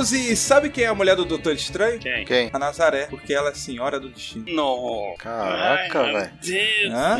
[0.00, 1.98] E sabe quem é a mulher do Doutor Estranho?
[1.98, 2.24] Quem?
[2.24, 2.50] Quem?
[2.52, 4.44] A Nazaré, porque ela é senhora do destino.
[4.48, 5.14] Não.
[5.18, 6.30] Caraca, velho.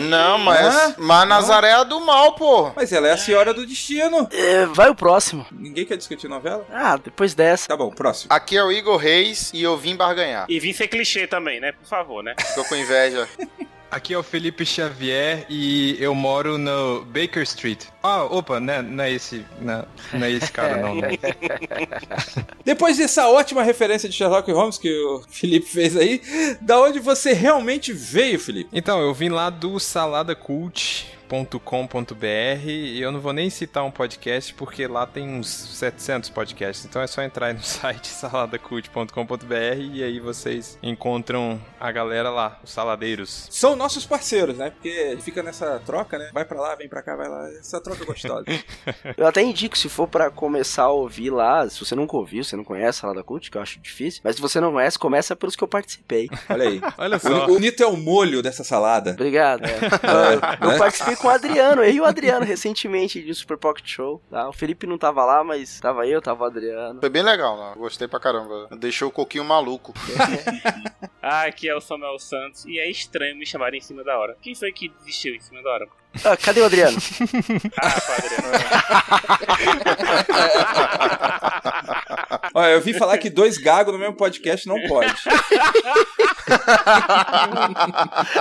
[0.00, 0.94] Não, mas, Hã?
[0.98, 2.72] mas Nazaré é a do mal, pô.
[2.76, 4.28] Mas ela é a senhora do destino.
[4.30, 5.46] É, vai o próximo.
[5.50, 6.66] Ninguém quer discutir novela?
[6.70, 7.66] Ah, depois dessa.
[7.66, 8.32] Tá bom, próximo.
[8.32, 10.46] Aqui é o Igor Reis e eu vim barganhar.
[10.48, 11.72] E vim ser clichê também, né?
[11.72, 12.34] Por favor, né?
[12.54, 13.26] Tô com inveja.
[13.96, 17.84] Aqui é o Felipe Xavier e eu moro no Baker Street.
[18.02, 20.96] Ah, opa, né, não é esse, não, não é esse cara não.
[22.62, 26.20] Depois dessa ótima referência de Sherlock Holmes que o Felipe fez aí,
[26.60, 28.68] da onde você realmente veio, Felipe?
[28.70, 29.80] Então, eu vim lá do
[31.26, 36.84] saladacult.com.br e eu não vou nem citar um podcast porque lá tem uns 700 podcasts.
[36.84, 39.54] Então é só entrar aí no site saladacult.com.br
[39.92, 43.48] e aí vocês encontram a galera lá, os saladeiros.
[43.50, 44.70] São nossos parceiros, né?
[44.70, 46.30] Porque fica nessa troca, né?
[46.32, 47.48] Vai pra lá, vem pra cá, vai lá.
[47.58, 48.44] Essa troca é gostosa.
[49.16, 52.56] Eu até indico, se for pra começar a ouvir lá, se você nunca ouviu, você
[52.56, 55.34] não conhece a Salada Cult, que eu acho difícil, mas se você não conhece, começa
[55.34, 56.28] pelos que eu participei.
[56.48, 56.80] Olha aí.
[56.98, 57.46] Olha só.
[57.46, 59.12] O, o Nito é o molho dessa salada.
[59.12, 59.64] Obrigado.
[59.66, 60.64] é.
[60.64, 63.86] eu, eu participei com o Adriano, eu e o Adriano recentemente de um Super Pocket
[63.88, 64.22] Show.
[64.30, 64.48] Tá?
[64.48, 67.00] O Felipe não tava lá, mas tava eu, tava o Adriano.
[67.00, 67.74] Foi bem legal, né?
[67.76, 68.68] Gostei pra caramba.
[68.76, 69.92] Deixou o coquinho maluco.
[71.28, 74.36] Ah, aqui é o Samuel Santos e é estranho me chamarem em cima da hora.
[74.40, 75.88] Quem foi que desistiu em cima da hora?
[76.24, 76.96] Ah, cadê o Adriano?
[77.82, 77.92] Ah.
[82.54, 85.12] Olha, eu vi falar que dois gagos no mesmo podcast não pode.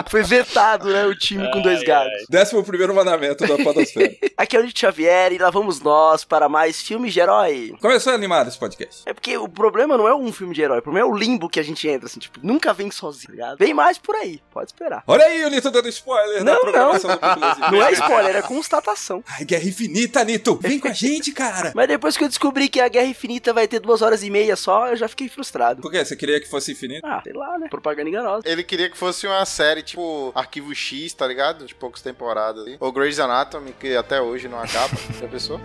[0.10, 1.06] Foi vetado, né?
[1.06, 2.26] O time com dois Ai, gatos.
[2.30, 4.16] Décimo primeiro mandamento da podosfera.
[4.38, 7.76] Aqui é o Lito Xavier e lá vamos nós para mais filmes de herói.
[7.82, 9.02] Começou animado esse podcast.
[9.06, 11.50] É porque o problema não é um filme de herói, o problema é o limbo
[11.50, 13.58] que a gente entra, assim, tipo, nunca vem sozinho, tá ligado?
[13.58, 15.04] Vem mais por aí, pode esperar.
[15.08, 17.65] Olha aí o Nito dando spoiler da Não, programação do Pupilazinho.
[17.72, 19.24] Não é spoiler, é constatação.
[19.28, 20.56] Ai, Guerra Infinita, Nito!
[20.62, 21.72] Vem com a gente, cara!
[21.76, 24.56] Mas depois que eu descobri que a Guerra Infinita vai ter duas horas e meia
[24.56, 25.82] só, eu já fiquei frustrado.
[25.82, 26.04] Por quê?
[26.04, 27.06] Você queria que fosse infinito?
[27.06, 27.68] Ah, sei lá, né?
[27.70, 28.44] Propaganda enganosa.
[28.46, 31.66] Ele queria que fosse uma série tipo Arquivo X, tá ligado?
[31.66, 32.66] De poucas temporadas.
[32.66, 32.78] ali.
[32.80, 34.94] Ou Grey's Anatomy, que até hoje não acaba.
[35.20, 35.60] Já pensou?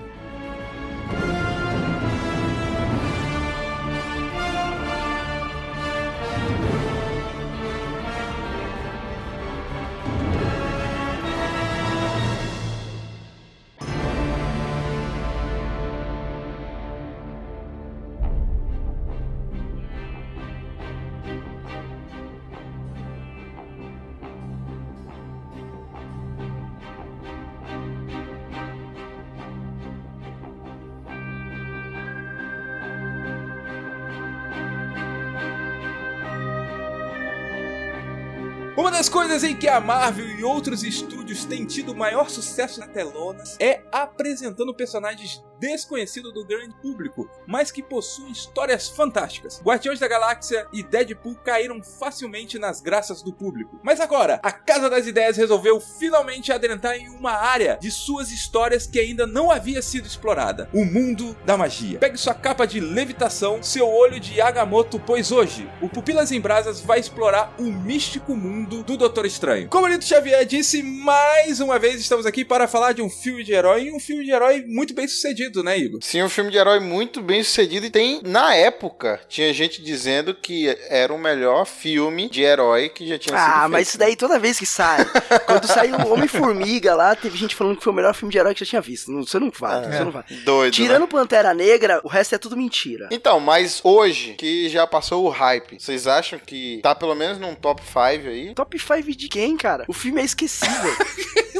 [39.41, 43.81] Coisas em que a Marvel e outros estúdios têm tido maior sucesso na telona é
[43.91, 49.61] apresentando personagens desconhecidos do grande público, mas que possuem histórias fantásticas.
[49.63, 53.79] Guardiões da Galáxia e Deadpool caíram facilmente nas graças do público.
[53.83, 58.87] Mas agora, a Casa das Ideias resolveu finalmente adentrar em uma área de suas histórias
[58.87, 61.99] que ainda não havia sido explorada: o mundo da magia.
[61.99, 66.81] Pegue sua capa de levitação, seu olho de Agamotto, pois hoje o Pupilas em Brasas
[66.81, 69.69] vai explorar o místico mundo do Doutor Estranho.
[69.69, 73.45] Como o Lito Xavier disse, mais uma vez estamos aqui para falar de um filme
[73.45, 76.01] de herói e um filme de herói muito bem sucedido, né, Igor?
[76.03, 80.35] Sim, um filme de herói muito bem sucedido e tem, na época, tinha gente dizendo
[80.35, 83.71] que era o melhor filme de herói que já tinha sido Ah, feito.
[83.73, 85.05] mas isso daí toda vez que sai.
[85.47, 88.55] Quando saiu o Homem-Formiga lá, teve gente falando que foi o melhor filme de herói
[88.55, 89.11] que já tinha visto.
[89.11, 90.25] Não, Você não vai, você não vai.
[90.45, 91.07] Doido, Tirando né?
[91.09, 93.09] Pantera Negra, o resto é tudo mentira.
[93.11, 97.55] Então, mas hoje, que já passou o hype, vocês acham que tá pelo menos num
[97.55, 97.99] top 5
[98.29, 98.55] aí?
[98.55, 99.85] Top 5 de quem, cara?
[99.89, 100.95] O filme é esquecível.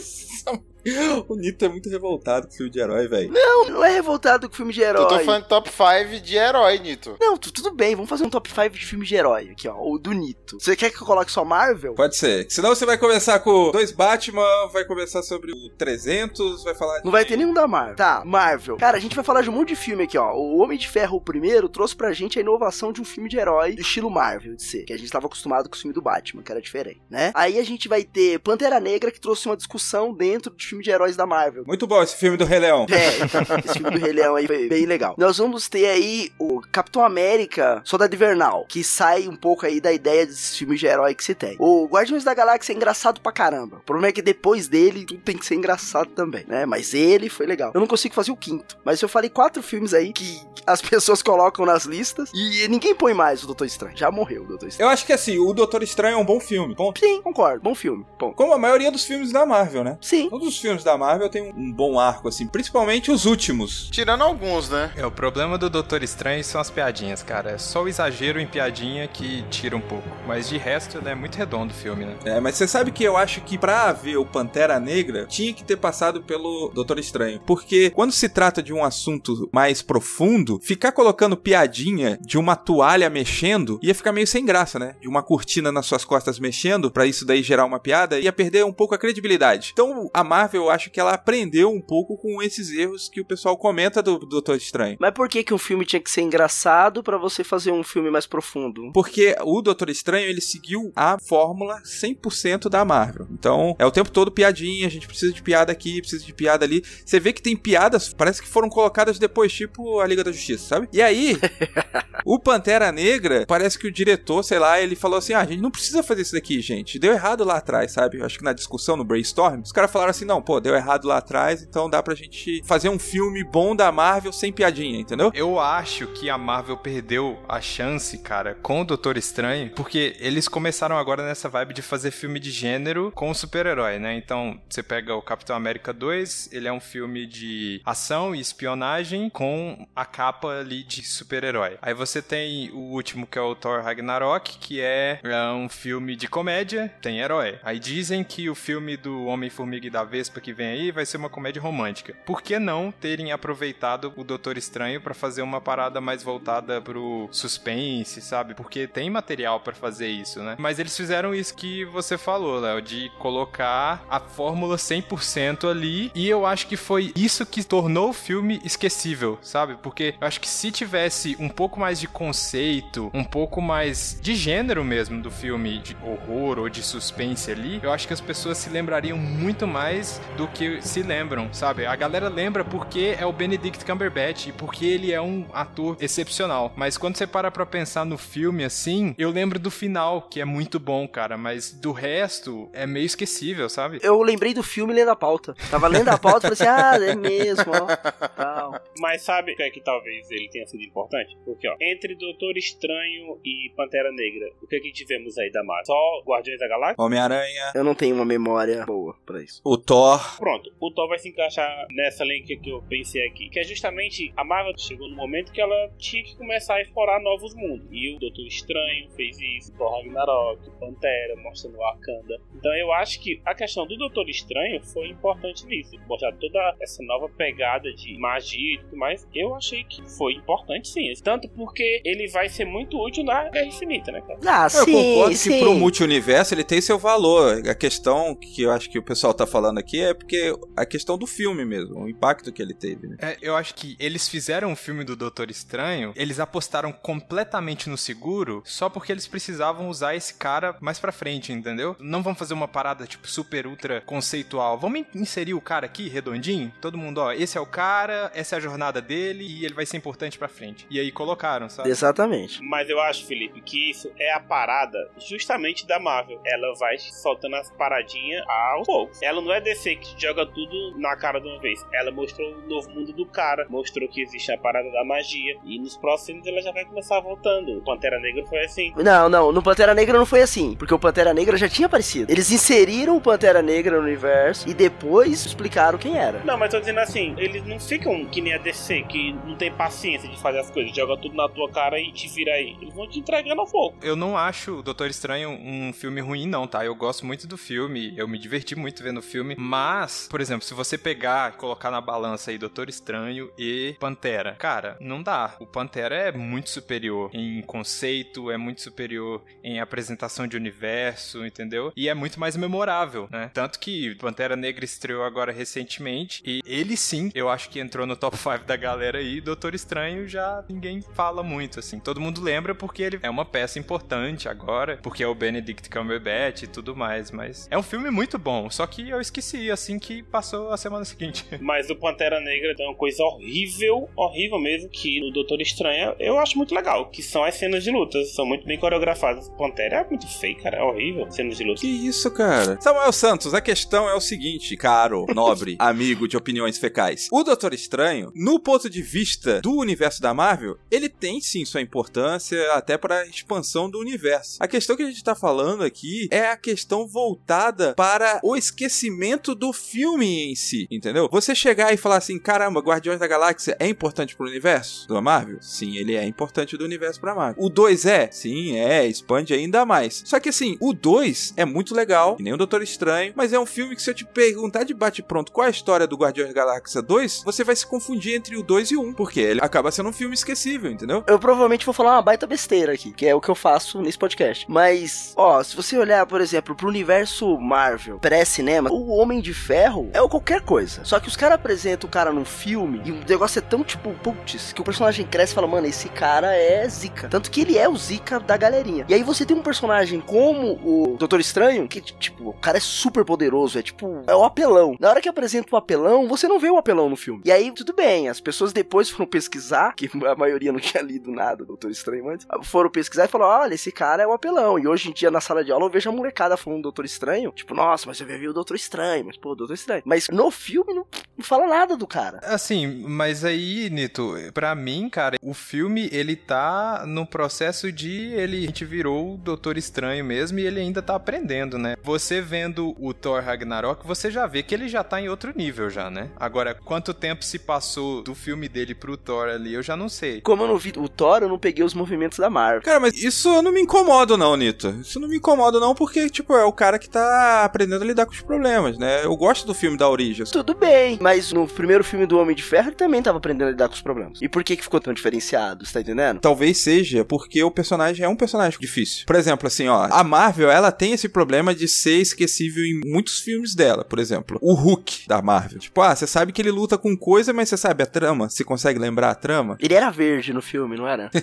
[1.29, 3.33] O Nito é muito revoltado com filme de herói, velho.
[3.33, 5.03] Não, não é revoltado com filme de herói.
[5.05, 7.17] Eu tô falando top 5 de herói, Nito.
[7.21, 9.77] Não, tu- tudo bem, vamos fazer um top 5 de filme de herói aqui, ó.
[9.81, 10.59] O do Nito.
[10.61, 11.95] Você quer que eu coloque só Marvel?
[11.95, 12.47] Pode ser.
[12.51, 14.43] Senão você vai começar com dois Batman,
[14.73, 17.03] vai começar sobre o 300, vai falar.
[17.05, 17.97] Não vai ter nenhum da Marvel.
[17.97, 18.77] Tá, Marvel.
[18.77, 20.33] Cara, a gente vai falar de um monte de filme aqui, ó.
[20.35, 23.39] O Homem de Ferro, o primeiro, trouxe pra gente a inovação de um filme de
[23.39, 24.85] herói do estilo Marvel de ser.
[24.85, 27.33] Que a gente tava acostumado com o filme do Batman, que era diferente, né?
[27.35, 30.91] Aí a gente vai ter Pantera Negra, que trouxe uma discussão dentro do filme de
[30.91, 31.65] heróis da Marvel.
[31.67, 32.87] Muito bom esse filme do Rei Leão.
[32.91, 35.15] É, esse filme do Rei Leão aí foi bem legal.
[35.19, 39.93] Nós vamos ter aí o Capitão América, Soldado Invernal, que sai um pouco aí da
[39.93, 41.57] ideia desses filmes de herói que se tem.
[41.59, 43.79] O Guardiões da Galáxia é engraçado pra caramba.
[43.79, 46.65] O problema é que depois dele, tudo tem que ser engraçado também, né?
[46.65, 47.73] Mas ele foi legal.
[47.75, 51.23] Eu não consigo fazer o quinto, mas eu falei quatro filmes aí que as pessoas
[51.23, 53.97] colocam nas listas e ninguém põe mais o Doutor Estranho.
[53.97, 54.89] Já morreu o Doutor Estranho.
[54.89, 56.77] Eu acho que assim, o Doutor Estranho é um bom filme.
[56.77, 57.01] Ponto.
[57.01, 57.61] Sim, concordo.
[57.61, 58.07] Bom filme.
[58.19, 58.37] Ponto.
[58.37, 59.99] Como a maioria dos filmes da Marvel, né?
[60.01, 60.29] Sim.
[60.31, 63.89] Todos os filmes da Marvel têm um- bom arco, assim, principalmente os últimos.
[63.91, 64.93] Tirando alguns, né?
[64.97, 67.51] É, o problema do Doutor Estranho são as piadinhas, cara.
[67.53, 70.09] É só o exagero em piadinha que tira um pouco.
[70.27, 72.17] Mas de resto, ele é muito redondo o filme, né?
[72.25, 75.65] É, mas você sabe que eu acho que pra ver o Pantera Negra, tinha que
[75.65, 77.41] ter passado pelo Doutor Estranho.
[77.47, 83.09] Porque quando se trata de um assunto mais profundo, ficar colocando piadinha de uma toalha
[83.11, 84.95] mexendo ia ficar meio sem graça, né?
[85.01, 88.65] De uma cortina nas suas costas mexendo, pra isso daí gerar uma piada, ia perder
[88.65, 89.71] um pouco a credibilidade.
[89.73, 93.25] Então a Marvel, eu acho que ela aprendeu um pouco com esses erros que o
[93.25, 94.97] pessoal comenta do Doutor Estranho.
[95.01, 98.11] Mas por que que um filme tinha que ser engraçado pra você fazer um filme
[98.11, 98.91] mais profundo?
[98.93, 103.27] Porque o Doutor Estranho, ele seguiu a fórmula 100% da Marvel.
[103.31, 106.65] Então, é o tempo todo piadinha, a gente precisa de piada aqui, precisa de piada
[106.65, 106.83] ali.
[107.05, 110.67] Você vê que tem piadas, parece que foram colocadas depois, tipo a Liga da Justiça,
[110.67, 110.89] sabe?
[110.93, 111.37] E aí,
[112.25, 115.61] o Pantera Negra, parece que o diretor, sei lá, ele falou assim: ah, a gente
[115.61, 116.99] não precisa fazer isso daqui, gente.
[116.99, 118.23] Deu errado lá atrás, sabe?
[118.23, 121.19] Acho que na discussão, no brainstorm, os caras falaram assim: não, pô, deu errado lá
[121.19, 125.31] atrás, então dá pra gente fazer um filme bom da Marvel sem piadinha, entendeu?
[125.35, 130.49] Eu acho que a Marvel perdeu a chance, cara, com o Doutor Estranho, porque eles
[130.49, 134.15] começaram agora nessa vibe de fazer filme de gênero com super-herói, né?
[134.15, 139.29] Então, você pega o Capitão América 2, ele é um filme de ação e espionagem
[139.31, 141.79] com a capa ali de super-herói.
[141.83, 146.15] Aí você tem o último que é o Thor Ragnarok, que é, é um filme
[146.15, 147.59] de comédia, tem herói.
[147.63, 151.17] Aí dizem que o filme do Homem-Formiga e da Vespa que vem aí vai ser
[151.17, 152.15] uma comédia romântica.
[152.27, 157.27] Por que não terem aproveitado o Doutor Estranho pra fazer uma parada mais voltada pro
[157.33, 158.53] suspense, sabe?
[158.53, 160.57] Porque tem material pra fazer isso, né?
[160.59, 166.29] Mas eles fizeram isso que você falou, Léo, de colocar a fórmula 100% ali, e
[166.29, 169.77] eu acho que foi isso que tornou o filme esquecível, sabe?
[169.83, 174.35] Porque eu acho que se tivesse um pouco mais de conceito, um pouco mais de
[174.35, 178.59] gênero mesmo do filme de horror ou de suspense ali, eu acho que as pessoas
[178.59, 181.87] se lembrariam muito mais do que se lembram, sabe?
[181.87, 186.73] A galera lembra porque é o Benedict Cumberbatch e porque ele é um ator excepcional.
[186.77, 190.45] Mas quando você para pra pensar no filme assim, eu lembro do final, que é
[190.45, 193.99] muito bom, cara, mas do resto é meio esquecível, sabe?
[194.03, 195.55] Eu lembrei do filme lendo a pauta.
[195.71, 198.29] Tava lendo a pauta e falei assim, ah, é mesmo, ó.
[198.37, 198.81] Tal.
[198.99, 201.37] Mas sabe o que é que talvez ele tenha sido importante?
[201.45, 205.63] Porque, ó, entre Doutor Estranho e Pantera Negra, o que é que tivemos aí da
[205.63, 205.87] Marvel?
[205.87, 206.97] Só Guardiões da Galáxia?
[206.99, 209.61] Homem-Aranha, Eu não tenho uma memória boa pra isso.
[209.65, 213.49] o Thor, Pronto, o Thor vai se encaixar nessa link que eu pensei aqui.
[213.49, 217.21] Que é justamente a Marvel chegou no momento que ela tinha que começar a explorar
[217.21, 217.87] novos mundos.
[217.91, 222.41] E o Doutor Estranho fez isso, Thor Ragnarok, Pantera, mostrando Wakanda.
[222.55, 225.97] Então eu acho que a questão do Doutor Estranho foi importante nisso.
[226.09, 229.27] Mostrar toda essa nova pegada de magia e tudo mais.
[229.35, 231.13] Eu achei que foi importante sim.
[231.23, 234.39] Tanto porque ele vai ser muito útil na Guerra Infinita, né, cara?
[234.47, 235.51] Ah, Eu sim, concordo sim.
[235.51, 237.67] que pro multiverso ele tem seu valor.
[237.69, 241.17] A questão que eu acho que o pessoal tá falando aqui é porque a questão
[241.19, 243.17] do filme mesmo, o impacto que ele teve, né?
[243.21, 247.97] É, eu acho que eles fizeram um filme do Doutor Estranho, eles apostaram completamente no
[247.97, 251.97] seguro só porque eles precisavam usar esse cara mais pra frente, entendeu?
[251.99, 254.79] Não vão fazer uma parada tipo super ultra conceitual.
[254.79, 256.73] Vamos in- inserir o cara aqui redondinho?
[256.81, 259.87] Todo mundo, ó, esse é o cara, essa é a jornada dele e ele vai
[259.87, 260.87] ser importante pra frente.
[260.91, 261.89] E aí colocaram, sabe?
[261.89, 262.63] Exatamente.
[262.63, 266.41] Mas eu acho, Felipe, que isso é a parada justamente da Marvel.
[266.45, 269.23] Ela vai soltando as paradinhas aos poucos.
[269.23, 271.85] Ela não é DC que joga tudo na cara de uma vez.
[271.93, 275.57] Ela mostrou o novo mundo do cara, mostrou que existe a parada da magia.
[275.65, 277.79] E nos próximos ela já vai começar voltando.
[277.79, 278.93] O Pantera Negra foi assim.
[278.97, 282.31] Não, não, no Pantera Negra não foi assim, porque o Pantera Negra já tinha aparecido.
[282.31, 286.41] Eles inseriram o Pantera Negra no universo e depois explicaram quem era.
[286.45, 289.73] Não, mas tô dizendo assim, eles não ficam que nem a DC, que não tem
[289.73, 292.77] paciência de fazer as coisas, joga tudo na tua cara e te vira aí.
[292.81, 293.97] Eles vão te entregando ao fogo.
[294.03, 296.85] Eu não acho o Doutor Estranho um filme ruim, não, tá?
[296.85, 300.67] Eu gosto muito do filme, eu me diverti muito vendo o filme, Mas, por exemplo,
[300.67, 305.55] se você pegar, colocar na balança aí Doutor Estranho e Pantera, cara, não dá.
[305.61, 311.93] O Pantera é muito superior em conceito, é muito superior em apresentação de universo, entendeu?
[311.97, 313.49] E é muito mais memorável, né?
[313.55, 318.17] Tanto que Pantera Negra estreou agora recentemente e ele sim, eu acho que entrou no
[318.17, 319.41] top 5 da galera aí.
[319.41, 322.01] Doutor Estranho já ninguém fala muito, assim.
[322.01, 326.65] Todo mundo lembra porque ele é uma peça importante agora, porque é o Benedict Cumberbatch
[326.65, 330.23] e tudo mais, mas é um filme muito bom, só que eu esqueci assim que
[330.23, 331.45] passou a semana seguinte.
[331.61, 336.39] Mas o Pantera Negra tem uma coisa horrível, horrível mesmo, que no Doutor Estranho eu
[336.39, 339.49] acho muito legal, que são as cenas de lutas, são muito bem coreografadas.
[339.59, 341.81] Pantera é muito feio, cara, é horrível cenas de luta.
[341.81, 342.81] Que isso, cara?
[342.81, 347.29] Samuel Santos, a questão é o seguinte, caro, nobre, amigo de opiniões fecais.
[347.33, 351.81] O Doutor Estranho, no ponto de vista do universo da Marvel, ele tem sim sua
[351.81, 354.57] importância até para a expansão do universo.
[354.61, 359.50] A questão que a gente tá falando aqui é a questão voltada para o esquecimento
[359.55, 361.29] do filme em si, entendeu?
[361.31, 365.59] Você chegar e falar assim, caramba, Guardiões da Galáxia é importante pro universo da Marvel?
[365.61, 367.63] Sim, ele é importante do universo pra Marvel.
[367.63, 368.31] O 2 é?
[368.31, 370.23] Sim, é, expande ainda mais.
[370.25, 373.67] Só que assim, o 2 é muito legal, nem o Doutor Estranho, mas é um
[373.67, 376.53] filme que se eu te perguntar de bate pronto qual é a história do Guardiões
[376.53, 379.61] da Galáxia 2, você vai se confundir entre o 2 e o 1, porque ele
[379.63, 381.25] acaba sendo um filme esquecível, entendeu?
[381.27, 384.19] Eu provavelmente vou falar uma baita besteira aqui, que é o que eu faço nesse
[384.19, 384.67] podcast.
[384.69, 390.11] Mas, ó, se você olhar, por exemplo, pro universo Marvel, pré-cinema, o Homem de Ferro
[390.13, 391.05] é qualquer coisa.
[391.05, 394.13] Só que os caras apresentam o cara num filme e o negócio é tão tipo,
[394.23, 397.29] putz, que o personagem cresce e fala, mano, esse cara é zica.
[397.29, 399.05] Tanto que ele é o zica da galerinha.
[399.09, 402.81] E aí você tem um personagem como o Doutor Estranho, que, tipo, o cara é
[402.81, 404.97] super poderoso, é tipo, é o apelão.
[405.01, 407.43] Na hora que apresenta o apelão, você não vê o apelão no filme.
[407.45, 411.31] E aí, tudo bem, as pessoas depois foram pesquisar, que a maioria não tinha lido
[411.31, 414.79] nada do Doutor Estranho antes, foram pesquisar e falaram, olha, esse cara é o apelão.
[414.79, 417.05] E hoje em dia, na sala de aula, eu vejo a molecada falando do Doutor
[417.05, 420.03] Estranho, tipo, nossa, mas você ver o Doutor Estranho, mas pô, Doutor Estranho.
[420.05, 421.07] Mas no filme não,
[421.39, 422.41] não fala nada do cara.
[422.43, 428.59] Assim, mas aí, Nito, pra mim, cara, o filme, ele tá no processo de ele
[428.59, 431.97] a gente virou o Doutor Estranho mesmo e ele ainda tá aprendendo, né?
[432.03, 435.89] Você vendo o Thor Ragnarok, você já vê que ele já tá em outro nível
[435.89, 436.31] já, né?
[436.37, 440.41] Agora, quanto tempo se passou do filme dele pro Thor ali, eu já não sei.
[440.41, 442.83] Como eu não vi o Thor, eu não peguei os movimentos da Marvel.
[442.83, 444.89] Cara, mas isso eu não me incomoda não, Nito.
[445.01, 448.27] Isso não me incomoda não, porque, tipo, é o cara que tá aprendendo a lidar
[448.27, 449.20] com os problemas, né?
[449.23, 450.45] Eu gosto do filme da origem.
[450.47, 453.71] Tudo bem, mas no primeiro filme do Homem de Ferro, ele também tava aprendendo a
[453.71, 454.39] lidar com os problemas.
[454.41, 456.41] E por que que ficou tão diferenciado, você tá entendendo?
[456.41, 459.25] Talvez seja porque o personagem é um personagem difícil.
[459.27, 463.41] Por exemplo, assim, ó, a Marvel, ela tem esse problema de ser esquecível em muitos
[463.41, 464.05] filmes dela.
[464.05, 465.79] Por exemplo, o Hulk da Marvel.
[465.79, 468.49] Tipo, ah, você sabe que ele luta com coisa, mas você sabe a trama?
[468.49, 469.77] Você consegue lembrar a trama?
[469.81, 471.31] Ele era verde no filme, não era?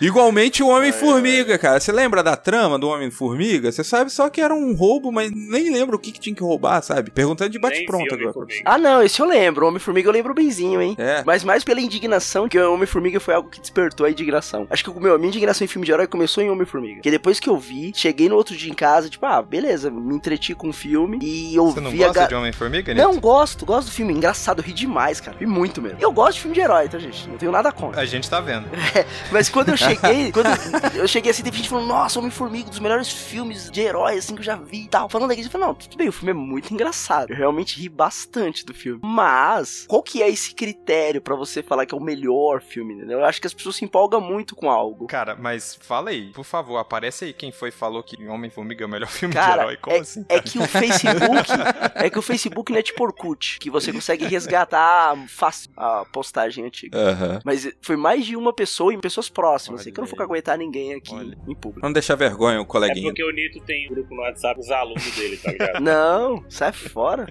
[0.00, 1.80] Igualmente o Homem-Formiga, cara.
[1.80, 3.70] Você lembra da trama do Homem-Formiga?
[3.70, 6.42] Você sabe só que era um roubo, mas nem lembra o que, que tinha que
[6.42, 7.10] roubar, sabe?
[7.10, 8.34] Perguntando de bate-pronto agora.
[8.64, 9.64] Ah, não, esse eu lembro.
[9.64, 10.94] O Homem-Formiga eu lembro benzinho, hein?
[10.98, 11.22] É.
[11.26, 14.66] Mas mais pela indignação, que o Homem-Formiga foi algo que despertou a indignação.
[14.70, 16.94] Acho que o meu, a minha indignação em filme de herói começou em Homem-Formiga.
[16.96, 20.14] Porque depois que eu vi, cheguei no outro dia em casa, tipo, ah, beleza, me
[20.14, 23.06] entreti com o filme e eu Você não gosta ga- de Homem-Formiga, Nito?
[23.06, 24.12] Não, gosto, gosto do filme.
[24.12, 25.36] Engraçado, ri demais, cara.
[25.38, 25.98] Ri muito mesmo.
[26.00, 27.28] Eu gosto de filme de herói, tá, gente?
[27.28, 28.00] Não tenho nada contra.
[28.00, 28.66] A gente tá vendo.
[29.32, 30.46] Mas quando eu cheguei, quando
[30.94, 34.40] eu cheguei assim, teve gente falando, nossa, Homem-Formiga, dos melhores filmes de herói, assim, que
[34.40, 35.08] eu já vi e tal.
[35.08, 37.30] Falando daquele, eu falei, não, tudo bem, o filme é muito engraçado.
[37.30, 39.00] Eu realmente ri bastante do filme.
[39.02, 43.20] Mas, qual que é esse critério pra você falar que é o melhor filme, entendeu?
[43.20, 45.06] Eu acho que as pessoas se empolgam muito com algo.
[45.06, 48.90] Cara, mas fala aí, por favor, aparece aí quem foi falou que Homem-Formiga é o
[48.90, 49.76] melhor filme de Cara, herói.
[49.76, 50.24] Como assim?
[50.28, 51.50] É que o Facebook,
[51.94, 56.64] é que o Facebook não é tipo Orkut, que você consegue resgatar fácil a postagem
[56.64, 56.98] antiga.
[56.98, 57.40] Aham.
[57.44, 60.22] Mas foi mais de uma pessoa e pessoas próximas, assim, Olha que eu não vou
[60.22, 61.36] aguentar ninguém aqui Olha.
[61.46, 61.84] em público.
[61.86, 63.06] Não deixar vergonha o É coleguinha.
[63.08, 65.80] porque o Nito tem um grupo no WhatsApp, os alunos dele, tá ligado?
[65.82, 67.26] Não, sai fora.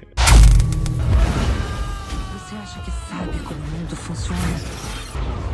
[2.33, 4.39] Você acha que sabe como o mundo funciona?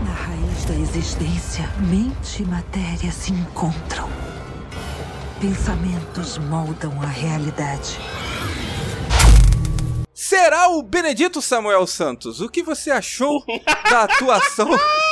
[0.06, 4.10] Na raiz da existência, mente e matéria se encontram.
[5.42, 7.98] Pensamentos moldam a realidade.
[10.14, 12.40] Será o Benedito Samuel Santos?
[12.42, 13.44] O que você achou
[13.90, 14.70] da atuação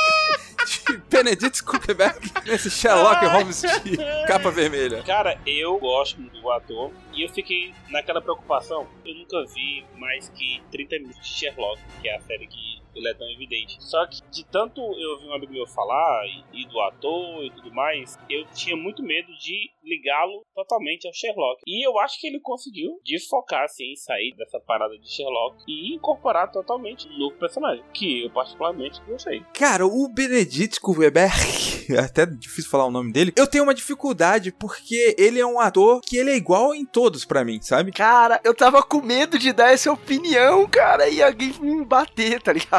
[0.86, 3.96] de Benedito Cumberbatch nesse Sherlock Holmes de
[4.26, 5.02] capa vermelha?
[5.02, 8.86] Cara, eu gosto do ator e eu fiquei naquela preocupação.
[9.04, 13.08] Eu nunca vi mais que 30 minutos de Sherlock, que é a série que ele
[13.08, 13.76] é tão evidente.
[13.80, 17.50] Só que de tanto eu ouvir um amigo meu falar e, e do ator e
[17.50, 21.62] tudo mais, eu tinha muito medo de ligá-lo totalmente ao Sherlock.
[21.66, 26.50] E eu acho que ele conseguiu desfocar, assim, sair dessa parada de Sherlock e incorporar
[26.50, 29.42] totalmente um novo personagem, que eu particularmente gostei.
[29.54, 34.52] Cara, o Benedict Cumberbatch, é até difícil falar o nome dele, eu tenho uma dificuldade
[34.52, 37.92] porque ele é um ator que ele é igual em todos pra mim, sabe?
[37.92, 42.52] Cara, eu tava com medo de dar essa opinião, cara, e alguém me bater, tá
[42.52, 42.77] ligado?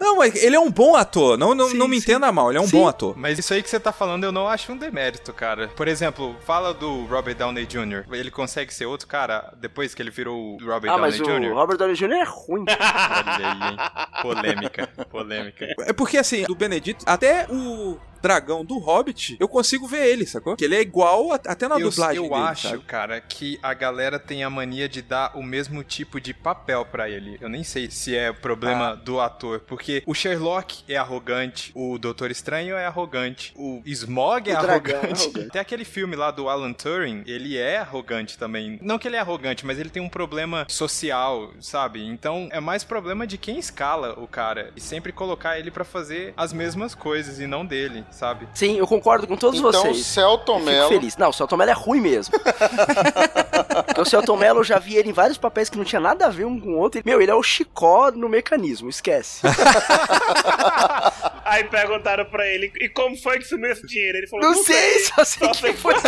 [0.00, 2.02] Não, mas ele é um bom ator, não, não, Sim, não me sim.
[2.02, 2.78] entenda mal, ele é um Sim.
[2.78, 3.14] bom ator.
[3.16, 5.68] Mas isso aí que você tá falando eu não acho um demérito, cara.
[5.68, 8.04] Por exemplo, fala do Robert Downey Jr.
[8.12, 11.24] Ele consegue ser outro cara depois que ele virou o Robert ah, Downey mas o
[11.24, 11.52] Jr.?
[11.54, 12.12] Robert Downey Jr.
[12.12, 12.64] é ruim.
[12.70, 13.76] Olha aí, hein?
[14.22, 15.66] Polêmica, polêmica.
[15.80, 20.54] É porque assim, do Benedito, até o dragão do Hobbit, eu consigo ver ele, sacou?
[20.54, 22.82] Que ele é igual a- até na Eu, dublagem eu dele, acho, sabe?
[22.82, 27.08] cara, que a galera tem a mania de dar o mesmo tipo de papel pra
[27.08, 27.38] ele.
[27.40, 28.94] Eu nem sei se é problema Ah.
[28.94, 29.29] do ator,
[29.66, 34.58] porque o Sherlock é arrogante, o Doutor Estranho é arrogante, o Smog é O é
[34.58, 35.30] arrogante.
[35.50, 38.78] Tem aquele filme lá do Alan Turing, ele é arrogante também.
[38.82, 42.04] Não que ele é arrogante, mas ele tem um problema social, sabe?
[42.06, 46.32] Então é mais problema de quem escala o cara e sempre colocar ele pra fazer
[46.36, 48.48] as mesmas coisas e não dele, sabe?
[48.54, 50.04] Sim, eu concordo com todos Então, vocês.
[50.06, 50.88] Celton Eu fico Mello.
[50.88, 51.16] feliz.
[51.16, 52.34] Não, o Celton Mello é ruim mesmo.
[53.86, 56.26] Porque o Celton Mello, eu já vi ele em vários papéis que não tinha nada
[56.26, 57.00] a ver um com o outro.
[57.00, 59.19] E, meu, ele é o chicó no mecanismo, esquece.
[61.44, 64.18] Aí perguntaram pra ele, e como foi que sumiu esse dinheiro?
[64.18, 65.94] Ele falou, Não, sei, só sei Só que sei foi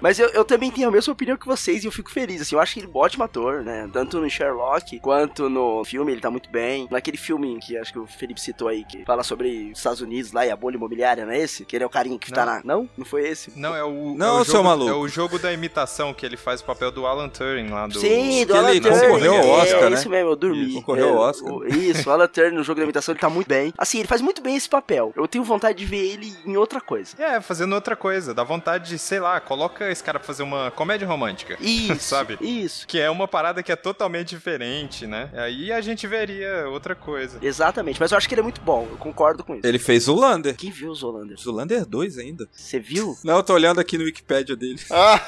[0.00, 2.54] Mas eu, eu também tenho a mesma opinião que vocês e eu fico feliz, assim,
[2.54, 6.12] eu acho que ele é um ótimo ator, né, tanto no Sherlock quanto no filme,
[6.12, 6.86] ele tá muito bem.
[6.90, 10.32] Naquele filme que acho que o Felipe citou aí, que fala sobre os Estados Unidos
[10.32, 11.64] lá e a bolha imobiliária, não é esse?
[11.64, 12.52] Que ele é o carinha que tá Não.
[12.54, 12.60] na...
[12.64, 12.88] Não?
[12.98, 13.52] Não foi esse?
[13.58, 14.14] Não, é o.
[14.16, 14.90] Não, é o seu jogo, maluco.
[14.90, 17.98] É o jogo da imitação que ele faz o papel do Alan Turing lá do.
[17.98, 19.00] Sim, do que Alan ele Turing.
[19.00, 19.96] concorreu ao Oscar, é, né?
[19.96, 20.58] isso mesmo, eu dormi.
[20.62, 21.52] Ele concorreu É, ao Oscar.
[21.52, 23.72] o- Isso, o Alan Turing no jogo da imitação, ele tá muito bem.
[23.78, 25.12] Assim, ele faz muito bem esse papel.
[25.16, 27.14] Eu tenho vontade de ver ele em outra coisa.
[27.18, 28.34] É, fazendo outra coisa.
[28.34, 31.56] Dá vontade de, sei lá, coloca esse cara pra fazer uma comédia romântica.
[31.60, 32.38] Isso, Sabe?
[32.40, 32.86] isso.
[32.86, 35.30] Que é uma parada que é totalmente diferente, né?
[35.34, 37.38] Aí a gente veria outra coisa.
[37.42, 39.66] Exatamente, mas eu acho que ele é muito bom, eu concordo com isso.
[39.66, 40.56] Ele fez o Lander.
[40.56, 41.42] Quem viu os Holanders?
[41.42, 42.48] Zulander 2 ainda.
[42.52, 43.16] Você viu?
[43.24, 44.78] Não, eu tô olhando aqui no Wikipedia dele.
[44.90, 45.20] Ah,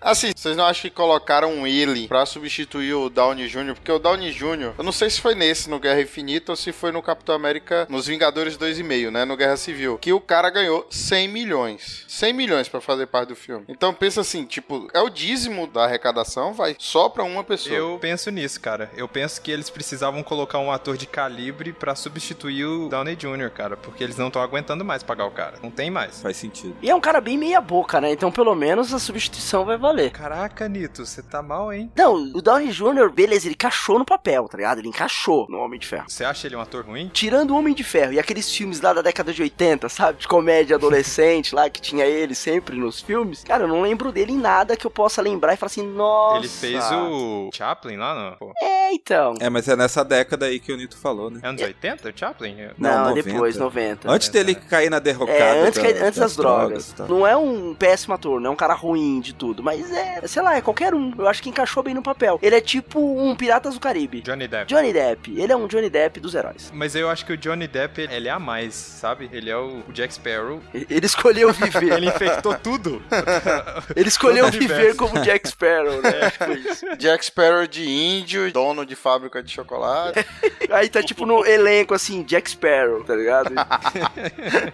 [0.00, 3.74] assim, vocês não acham que colocaram ele pra substituir o Downey Jr.?
[3.74, 6.72] Porque o Downey Jr., eu não sei se foi nesse, no Guerra Infinita, ou se
[6.72, 9.24] foi no Capitão América, nos Vingadores 2,5, né?
[9.24, 9.98] No Guerra Civil.
[9.98, 12.04] Que o cara ganhou 100 milhões.
[12.08, 13.64] 100 milhões pra fazer parte do filme.
[13.68, 17.74] Então pensa assim, tipo, é o dízimo da arrecadação, vai só pra uma pessoa.
[17.74, 18.90] Eu penso nisso, cara.
[18.94, 23.50] Eu penso que eles precisavam colocar um ator de calibre pra substituir o Downey Jr.,
[23.50, 23.78] cara.
[23.78, 25.54] Porque eles não estão aguentando mais pagar o cara.
[25.62, 26.20] Não tem mais.
[26.20, 26.76] Faz sentido.
[26.82, 28.12] E é um cara bem meia boca, né?
[28.12, 30.10] Então pelo menos a substituição vai valer.
[30.10, 31.90] Caraca, Nito, você tá mal, hein?
[31.96, 34.78] Não, o Downey Jr., beleza, ele encaixou no papel, tá ligado?
[34.80, 36.04] Ele encaixou no Homem de Ferro.
[36.08, 37.10] Você acha ele um ator ruim?
[37.12, 40.18] Tirando o Homem de Ferro e aqueles filmes lá da década de 80, sabe?
[40.18, 43.44] De comédia adolescente lá, que tinha ele sempre nos filmes.
[43.44, 46.38] Cara, eu não lembro dele em nada que eu possa lembrar e falar assim, nossa.
[46.38, 48.36] Ele fez o Chaplin lá, não?
[48.36, 49.34] Pô, É, então.
[49.40, 51.40] É, mas é nessa década aí que o Nito falou, né?
[51.42, 52.56] é anos 80 o Chaplin?
[52.78, 53.22] Não, Não, 90.
[53.30, 54.10] depois, 90.
[54.10, 55.38] Antes dele cair na derrocada.
[55.38, 56.92] É, antes, da- antes das, drogas.
[56.92, 57.06] tá?
[57.06, 60.42] Não é um péssimo ator, não é um cara ruim de tudo, mas é, sei
[60.42, 61.12] lá, é qualquer um.
[61.18, 62.38] Eu acho que encaixou bem no papel.
[62.42, 64.20] Ele é tipo um Piratas do Caribe.
[64.20, 64.66] Johnny Depp.
[64.72, 66.70] Johnny Depp, ele é um Johnny Depp dos heróis.
[66.74, 69.28] Mas eu acho que o Johnny Depp, ele é a mais, sabe?
[69.32, 70.60] Ele é o Jack Sparrow.
[70.74, 71.92] Ele escolheu viver.
[72.02, 73.02] Ele infectou tudo.
[73.94, 76.30] Ele escolheu viver como Jack Sparrow, né?
[76.32, 76.96] Tipo isso.
[76.96, 80.24] Jack Sparrow de índio, dono de fábrica de chocolate.
[80.70, 83.52] Aí tá tipo no elenco assim, Jack Sparrow, tá ligado?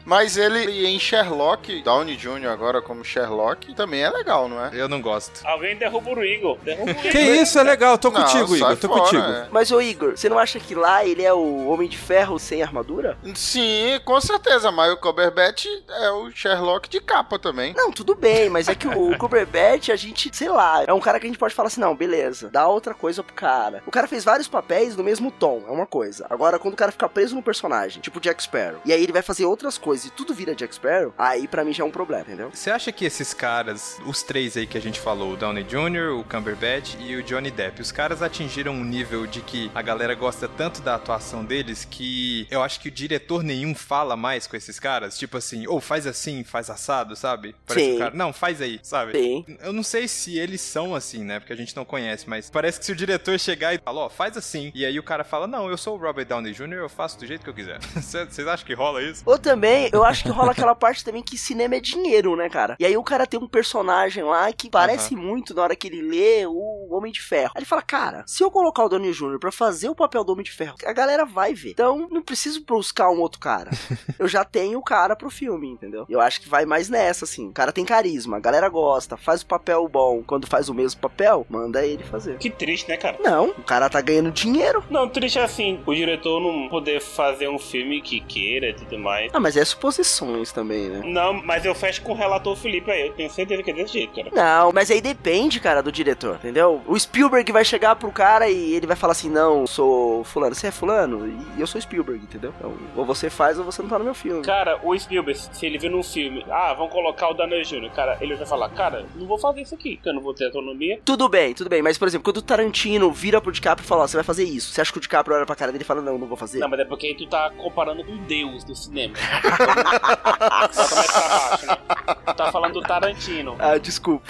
[0.04, 2.48] Mas ele em Sherlock, Downey Jr.
[2.48, 4.70] agora como Sherlock, também é legal, não é?
[4.72, 5.46] Eu não gosto.
[5.46, 6.58] Alguém derruba o Igor.
[6.62, 7.10] Derruba o Igor.
[7.10, 7.98] Que isso, é legal.
[7.98, 8.76] Tô Não, contigo, Igor.
[8.76, 9.22] Tô fora, contigo.
[9.22, 9.48] é.
[9.50, 12.62] Mas ô Igor, você não acha que lá ele é o Homem de Ferro sem
[12.62, 13.16] armadura?
[13.34, 14.70] Sim, com certeza.
[14.70, 15.66] Mas o Cumberbatch
[16.00, 17.74] é o Sherlock de capa também.
[17.76, 21.18] Não, tudo bem, mas é que o Cumberbatch, a gente, sei lá, é um cara
[21.18, 23.82] que a gente pode falar assim, não, beleza, dá outra coisa pro cara.
[23.86, 26.26] O cara fez vários papéis no mesmo tom, é uma coisa.
[26.30, 29.22] Agora, quando o cara fica preso no personagem, tipo Jack Sparrow, e aí ele vai
[29.22, 32.22] fazer outras coisas e tudo vira Jack Sparrow, aí pra mim já é um problema,
[32.22, 32.50] entendeu?
[32.52, 36.18] Você acha que esses caras, os três aí que a gente falou, o Downey Jr.,
[36.18, 40.14] o Cumberbatch e o Johnny Depp, os caras atingiram um nível de que a galera
[40.14, 44.56] gosta tanto da atuação deles que eu acho que o diretor nenhum fala mais com
[44.56, 45.18] esses caras?
[45.18, 47.54] Tipo assim, ou faz assim, faz assado, sabe?
[47.66, 47.96] Parece Sim.
[47.96, 49.12] o cara, não, faz faz aí, sabe?
[49.12, 49.44] Sim.
[49.60, 51.38] Eu não sei se eles são assim, né?
[51.38, 54.08] Porque a gente não conhece, mas parece que se o diretor chegar e falar, ó,
[54.08, 56.88] faz assim, e aí o cara fala, não, eu sou o Robert Downey Jr., eu
[56.88, 57.78] faço do jeito que eu quiser.
[57.94, 59.22] Vocês acham que rola isso?
[59.24, 62.76] Ou também, eu acho que rola aquela parte também que cinema é dinheiro, né, cara?
[62.78, 66.02] E aí o cara tem um personagem lá que parece muito na hora que ele
[66.02, 67.52] lê o Homem de Ferro.
[67.54, 69.38] Aí ele fala, cara, se eu colocar o Downey Jr.
[69.38, 71.70] pra fazer o papel do Homem de Ferro, a galera vai ver.
[71.70, 73.70] Então, não preciso buscar um outro cara.
[74.18, 76.06] eu já tenho o cara pro filme, entendeu?
[76.08, 77.48] Eu acho que vai mais nessa, assim.
[77.48, 80.22] O cara tem carisma, galera gosta, faz o papel bom.
[80.26, 82.38] Quando faz o mesmo papel, manda ele fazer.
[82.38, 83.18] Que triste, né, cara?
[83.20, 84.82] Não, o cara tá ganhando dinheiro.
[84.88, 88.98] Não, triste é assim, o diretor não poder fazer um filme que queira e tudo
[88.98, 89.30] mais.
[89.34, 91.02] Ah, mas é suposições também, né?
[91.04, 93.92] Não, mas eu fecho com o relator Felipe aí, eu tenho certeza que é desse
[93.92, 94.30] jeito, cara.
[94.32, 96.80] Não, mas aí depende, cara, do diretor, entendeu?
[96.86, 100.68] O Spielberg vai chegar pro cara e ele vai falar assim: não, sou fulano, você
[100.68, 102.54] é fulano e eu sou Spielberg, entendeu?
[102.56, 104.42] Então, ou você faz ou você não tá no meu filme.
[104.42, 108.16] Cara, o Spielberg, se ele vir num filme, ah, vão colocar o Daniel Jr., cara,
[108.20, 111.00] ele vai falar, cara, não vou fazer isso aqui, que eu não vou ter autonomia.
[111.04, 114.04] Tudo bem, tudo bem, mas por exemplo, quando o Tarantino vira pro DiCaprio e fala:
[114.04, 115.86] ó, você vai fazer isso, você acha que o DiCaprio olha pra cara dele e
[115.86, 116.58] fala: não, não vou fazer?
[116.58, 119.14] Não, mas é porque aí tu tá comparando com Deus do cinema.
[119.42, 122.34] Bota mais pra baixo, né?
[122.36, 123.56] Tá falando do Tarantino.
[123.58, 124.28] Ah, desculpa.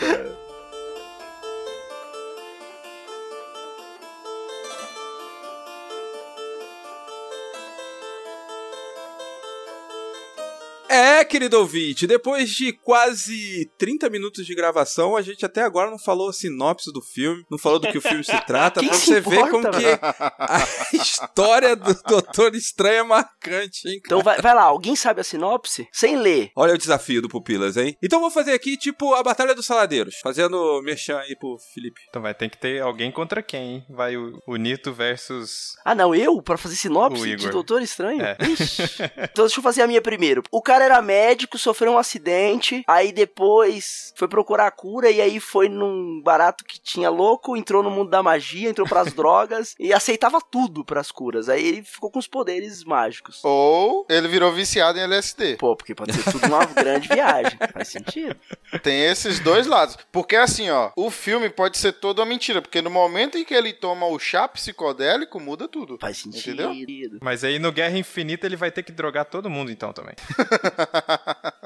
[10.99, 15.99] É, querido ouvinte, depois de quase 30 minutos de gravação, a gente até agora não
[15.99, 19.07] falou a sinopse do filme, não falou do que o filme se trata, pra se
[19.07, 24.01] você ver como que a história do Doutor Estranho é marcante, hein?
[24.05, 25.87] Então vai, vai lá, alguém sabe a sinopse?
[25.93, 26.51] Sem ler.
[26.57, 27.97] Olha o desafio do Pupilas, hein?
[28.03, 32.01] Então vou fazer aqui, tipo, a Batalha dos Saladeiros, fazendo merchan aí pro Felipe.
[32.09, 33.87] Então vai ter que ter alguém contra quem, hein?
[33.89, 35.77] Vai o, o Nito versus.
[35.85, 36.43] Ah, não, eu?
[36.43, 37.51] Pra fazer sinopse de.
[37.51, 38.21] Doutor Estranho?
[38.21, 38.37] É.
[38.41, 38.83] Ixi.
[39.31, 40.43] Então deixa eu fazer a minha primeiro.
[40.51, 45.38] O cara era médico, sofreu um acidente, aí depois foi procurar a cura e aí
[45.38, 49.92] foi num barato que tinha louco, entrou no mundo da magia, entrou pras drogas e
[49.92, 51.48] aceitava tudo pras curas.
[51.48, 53.40] Aí ele ficou com os poderes mágicos.
[53.44, 55.57] Ou ele virou viciado em LSD.
[55.57, 57.59] Pô, porque pode ser tudo uma grande viagem.
[57.72, 58.37] Faz sentido.
[58.83, 59.96] Tem esses dois lados.
[60.11, 62.62] Porque assim, ó, o filme pode ser toda uma mentira.
[62.62, 65.98] Porque no momento em que ele toma o chá psicodélico, muda tudo.
[66.01, 66.72] Faz sentido.
[66.72, 67.18] Entendeu?
[67.22, 70.14] Mas aí no Guerra Infinita ele vai ter que drogar todo mundo então também.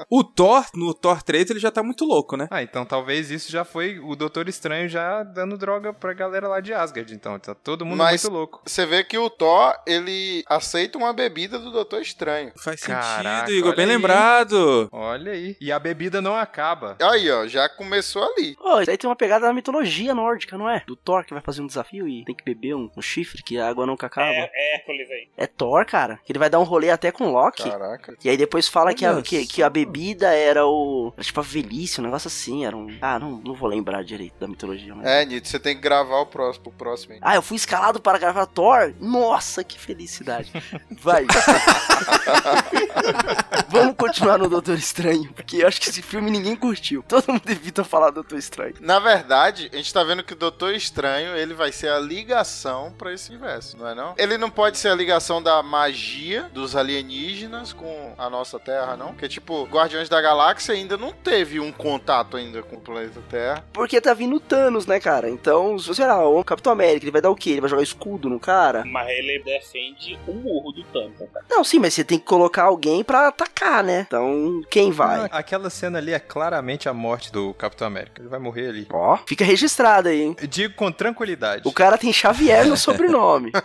[0.09, 2.47] O Thor, no Thor 3, ele já tá muito louco, né?
[2.51, 6.59] Ah, então talvez isso já foi o Doutor Estranho já dando droga pra galera lá
[6.59, 7.13] de Asgard.
[7.13, 8.61] Então tá todo mundo Mas- muito louco.
[8.65, 12.51] Você vê que o Thor, ele aceita uma bebida do Doutor Estranho.
[12.57, 13.91] Faz Caraca, sentido, Igor, bem aí.
[13.91, 14.89] lembrado.
[14.91, 15.55] Olha aí.
[15.59, 16.95] E a bebida não acaba.
[17.01, 18.55] Aí, ó, já começou ali.
[18.55, 20.83] Pô, isso aí tem uma pegada da mitologia nórdica, não é?
[20.85, 23.57] Do Thor que vai fazer um desafio e tem que beber um, um chifre que
[23.57, 24.27] a água nunca acaba.
[24.29, 25.27] É, é Hércules aí.
[25.37, 26.19] É Thor, cara.
[26.25, 27.69] Que ele vai dar um rolê até com Loki.
[27.69, 28.15] Caraca.
[28.23, 31.13] E aí depois fala que a, que, que a bebida era o.
[31.15, 32.65] Era tipo a velhice, um negócio assim.
[32.65, 32.87] Era um.
[33.01, 34.93] Ah, não, não vou lembrar direito da mitologia.
[34.95, 35.05] Mas...
[35.05, 37.15] É, Nito, você tem que gravar o próximo, o próximo.
[37.21, 38.93] Ah, eu fui escalado para gravar Thor?
[38.99, 40.51] Nossa, que felicidade.
[41.01, 41.25] Vai.
[43.69, 47.03] Vamos continuar no Doutor Estranho, porque eu acho que esse filme ninguém curtiu.
[47.07, 48.75] Todo mundo evita falar Doutor Estranho.
[48.79, 52.93] Na verdade, a gente tá vendo que o Doutor Estranho, ele vai ser a ligação
[52.97, 54.13] pra esse universo, não é não?
[54.17, 59.07] Ele não pode ser a ligação da magia dos alienígenas com a nossa Terra, não?
[59.07, 63.65] Porque, tipo, Guardiões da Galáxia ainda não teve um contato ainda com o planeta Terra.
[63.73, 65.29] Porque tá vindo Thanos, né, cara?
[65.29, 67.51] Então, se você olhar, o Capitão América, ele vai dar o quê?
[67.51, 68.83] Ele vai jogar escudo no cara?
[68.85, 71.45] Mas ele defende o murro do Thanos, cara.
[71.49, 74.05] Não, sim, mas você tem que colocar alguém pra atacar, né?
[74.07, 75.21] Então, quem vai?
[75.31, 78.21] Ah, aquela cena ali é claramente a morte do Capitão América.
[78.21, 78.87] Ele vai morrer ali.
[78.91, 80.35] Ó, fica registrado aí, hein?
[80.41, 81.67] Eu digo com tranquilidade.
[81.67, 83.51] O cara tem Xavier no sobrenome.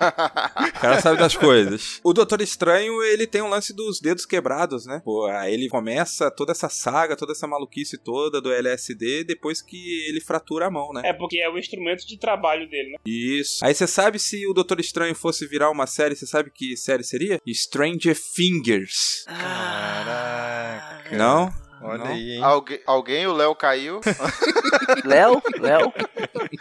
[0.79, 2.01] O cara sabe das coisas.
[2.05, 5.03] O Doutor Estranho, ele tem um lance dos dedos quebrados, né?
[5.09, 10.07] Pô, aí ele começa toda essa saga, toda essa maluquice toda do LSD depois que
[10.07, 11.01] ele fratura a mão, né?
[11.03, 12.99] É porque é o instrumento de trabalho dele, né?
[13.07, 13.64] Isso.
[13.64, 17.03] Aí você sabe se o Doutor Estranho fosse virar uma série, você sabe que série
[17.03, 17.40] seria?
[17.49, 19.25] Stranger Fingers.
[19.25, 21.16] Caraca.
[21.16, 21.51] Não?
[21.81, 22.07] Olha Não?
[22.09, 22.42] aí, hein?
[22.42, 24.03] Algu alguém, o Léo caiu.
[25.07, 25.40] Léo?
[25.59, 25.90] Léo?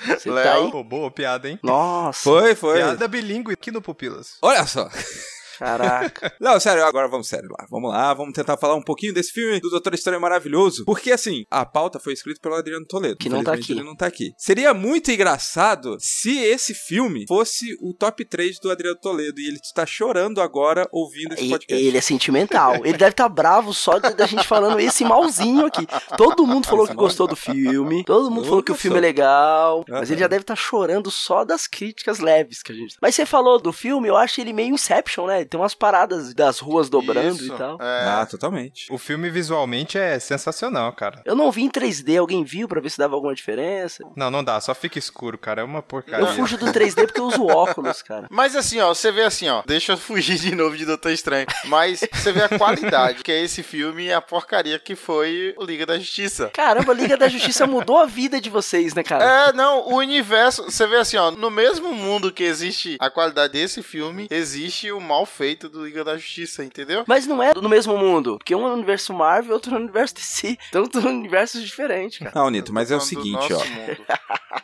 [0.08, 0.64] Você tá Léo?
[0.64, 0.72] aí?
[0.72, 1.60] Pô, boa piada, hein?
[1.62, 2.78] Nossa, Foi, foi.
[2.78, 4.38] Piada bilíngue aqui no Pupilas.
[4.42, 4.90] Olha só.
[5.58, 6.34] caraca.
[6.40, 7.66] Não, sério, agora vamos sério lá.
[7.70, 10.84] Vamos lá, vamos tentar falar um pouquinho desse filme do Doutor Estranho maravilhoso.
[10.86, 13.18] Porque assim, a pauta foi escrita pelo Adriano Toledo.
[13.18, 13.72] Que não tá aqui.
[13.72, 14.32] Ele não tá aqui.
[14.38, 19.60] Seria muito engraçado se esse filme fosse o top 3 do Adriano Toledo e ele
[19.64, 21.84] está chorando agora ouvindo esse E- podcast.
[21.86, 22.76] Ele é sentimental.
[22.86, 25.88] Ele deve estar bravo só da gente falando esse malzinho aqui.
[26.18, 28.04] Todo mundo falou que gostou do filme.
[28.06, 29.84] Todo mundo falou que o Todo filme é legal.
[29.88, 30.12] Mas Aham.
[30.12, 32.96] ele já deve estar chorando só das críticas leves que a gente.
[33.02, 35.42] Mas você falou do filme, eu acho ele meio Inception, né?
[35.48, 37.78] Tem umas paradas das ruas dobrando Isso, e tal.
[37.82, 38.06] É.
[38.06, 38.88] Ah, totalmente.
[38.92, 41.22] O filme visualmente é sensacional, cara.
[41.26, 44.04] Eu não vi em 3D, alguém viu pra ver se dava alguma diferença?
[44.16, 45.62] Não, não dá, só fica escuro, cara.
[45.62, 46.26] É uma porcaria.
[46.26, 48.28] Eu fujo do 3D porque eu uso óculos, cara.
[48.30, 49.64] Mas assim, ó, você vê assim, ó.
[49.66, 51.48] Deixa eu fugir de novo de Doutor Estranho.
[51.66, 55.64] Mas você vê a qualidade que é esse filme e a porcaria que foi o
[55.64, 56.50] Liga da Justiça.
[56.54, 59.50] Caramba, a Liga da Justiça mudou a vida de vocês, né, cara?
[59.50, 60.64] É, não, o universo.
[60.64, 61.32] Você vê assim, ó.
[61.32, 66.04] No mesmo mundo que existe a qualidade desse filme, existe o mal feito do Liga
[66.04, 67.04] da Justiça, entendeu?
[67.08, 69.78] Mas não é no mesmo mundo, porque um é no universo Marvel e outro no
[69.78, 70.58] universo DC.
[70.70, 72.32] Então são universos diferentes, cara.
[72.34, 73.62] Não, Nito, mas é o seguinte, ó.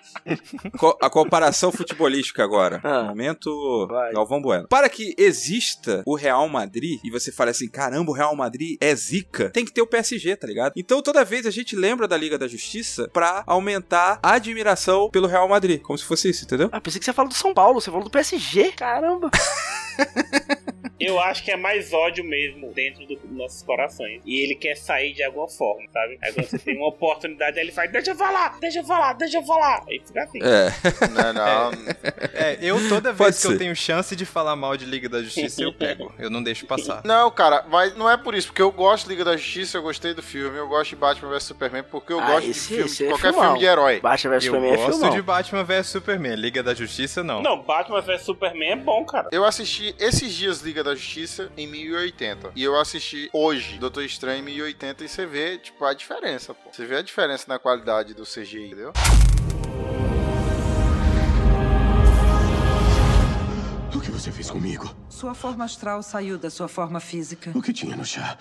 [1.01, 2.81] A comparação futebolística agora.
[2.83, 3.03] Ah.
[3.03, 4.13] Momento Vai.
[4.13, 4.67] Galvão Bueno.
[4.67, 8.95] Para que exista o Real Madrid e você fale assim, caramba, o Real Madrid é
[8.95, 10.73] zica, tem que ter o PSG, tá ligado?
[10.75, 15.27] Então toda vez a gente lembra da Liga da Justiça pra aumentar a admiração pelo
[15.27, 15.81] Real Madrid.
[15.81, 16.69] Como se fosse isso, entendeu?
[16.71, 18.71] Ah, pensei que você falou do São Paulo, você falou do PSG.
[18.71, 19.29] Caramba.
[20.99, 24.21] Eu acho que é mais ódio mesmo dentro do- dos nossos corações.
[24.25, 26.17] E ele quer sair de alguma forma, sabe?
[26.23, 29.13] Aí quando você tem uma oportunidade, aí ele faz, deixa eu falar, deixa eu falar,
[29.13, 29.83] deixa eu falar.
[29.87, 30.39] Aí fica assim.
[30.41, 31.07] É.
[31.09, 31.71] Não, não.
[32.33, 33.53] É, eu toda Pode vez que ser.
[33.53, 36.13] eu tenho chance de falar mal de Liga da Justiça, eu pego.
[36.17, 37.01] Eu não deixo passar.
[37.03, 39.81] Não, cara, mas não é por isso, porque eu gosto de Liga da Justiça, eu
[39.81, 42.67] gostei do filme, eu gosto de Batman vs Superman, porque eu Ah, gosto esse- de
[42.75, 43.43] filme, esse é qualquer filmão.
[43.43, 43.99] filme de herói.
[43.99, 45.15] Batman vs Eu Superman é gosto filmão.
[45.15, 46.35] de Batman vs Superman.
[46.35, 47.41] Liga da Justiça, não.
[47.41, 49.27] Não, Batman vs Superman é bom, cara.
[49.31, 52.51] Eu assisti esses dias Liga da Justiça em 1080.
[52.55, 56.71] E eu assisti hoje Doutor Estranho em 1080 e você vê, tipo, a diferença, pô.
[56.71, 58.93] Você vê a diferença na qualidade do CGI, entendeu?
[63.95, 64.93] O que você fez comigo?
[65.09, 67.51] Sua forma astral saiu da sua forma física.
[67.55, 68.37] O que tinha no chá?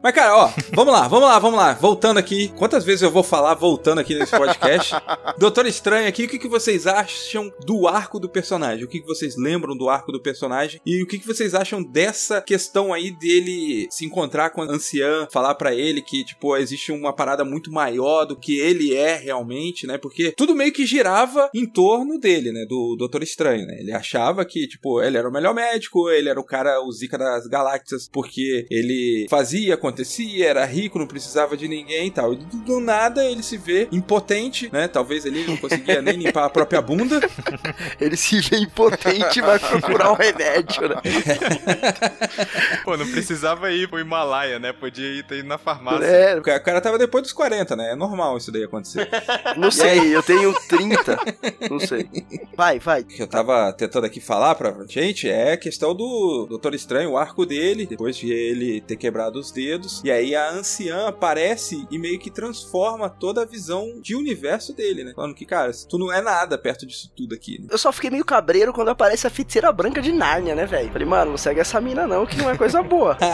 [0.00, 1.72] Mas, cara, ó, vamos lá, vamos lá, vamos lá.
[1.74, 2.52] Voltando aqui.
[2.56, 4.94] Quantas vezes eu vou falar voltando aqui nesse podcast?
[5.36, 8.84] Doutor Estranho aqui, o que, que vocês acham do arco do personagem?
[8.84, 10.80] O que, que vocês lembram do arco do personagem?
[10.86, 15.26] E o que, que vocês acham dessa questão aí dele se encontrar com a anciã,
[15.32, 19.84] falar pra ele que, tipo, existe uma parada muito maior do que ele é realmente,
[19.84, 19.98] né?
[19.98, 22.64] Porque tudo meio que girava em torno dele, né?
[22.68, 23.78] Do Doutor Estranho, né?
[23.80, 27.18] Ele achava que, tipo, ele era o melhor médico, ele era o cara, o zica
[27.18, 32.32] das galáxias, porque ele fazia, acontecia, era rico, não precisava de ninguém e tal.
[32.32, 34.86] E do, do nada ele se vê impotente, né?
[34.88, 37.18] Talvez ele não conseguia nem limpar a própria bunda.
[38.00, 40.96] Ele se vê impotente e vai procurar um remédio, né?
[42.84, 44.72] Pô, não precisava ir pro Himalaia, né?
[44.72, 46.04] Podia ir ter ido na farmácia.
[46.04, 47.92] É, O cara, tava depois dos 40, né?
[47.92, 49.08] É normal isso daí acontecer.
[49.56, 51.18] não sei, eu tenho 30.
[51.70, 52.08] Não sei.
[52.56, 53.02] Vai, vai.
[53.02, 57.10] O que eu tava tentando aqui falar pra gente é a questão do Doutor Estranho,
[57.10, 59.77] o arco dele, depois de ele ter quebrado os dedos.
[60.04, 65.04] E aí a anciã aparece e meio que transforma toda a visão de universo dele,
[65.04, 65.12] né?
[65.14, 67.68] Falando que, cara, tu não é nada perto disso tudo aqui, né?
[67.70, 70.90] Eu só fiquei meio cabreiro quando aparece a feiticeira branca de Nárnia, né, velho?
[70.90, 73.16] Falei, mano, não segue essa mina não, que não é coisa boa.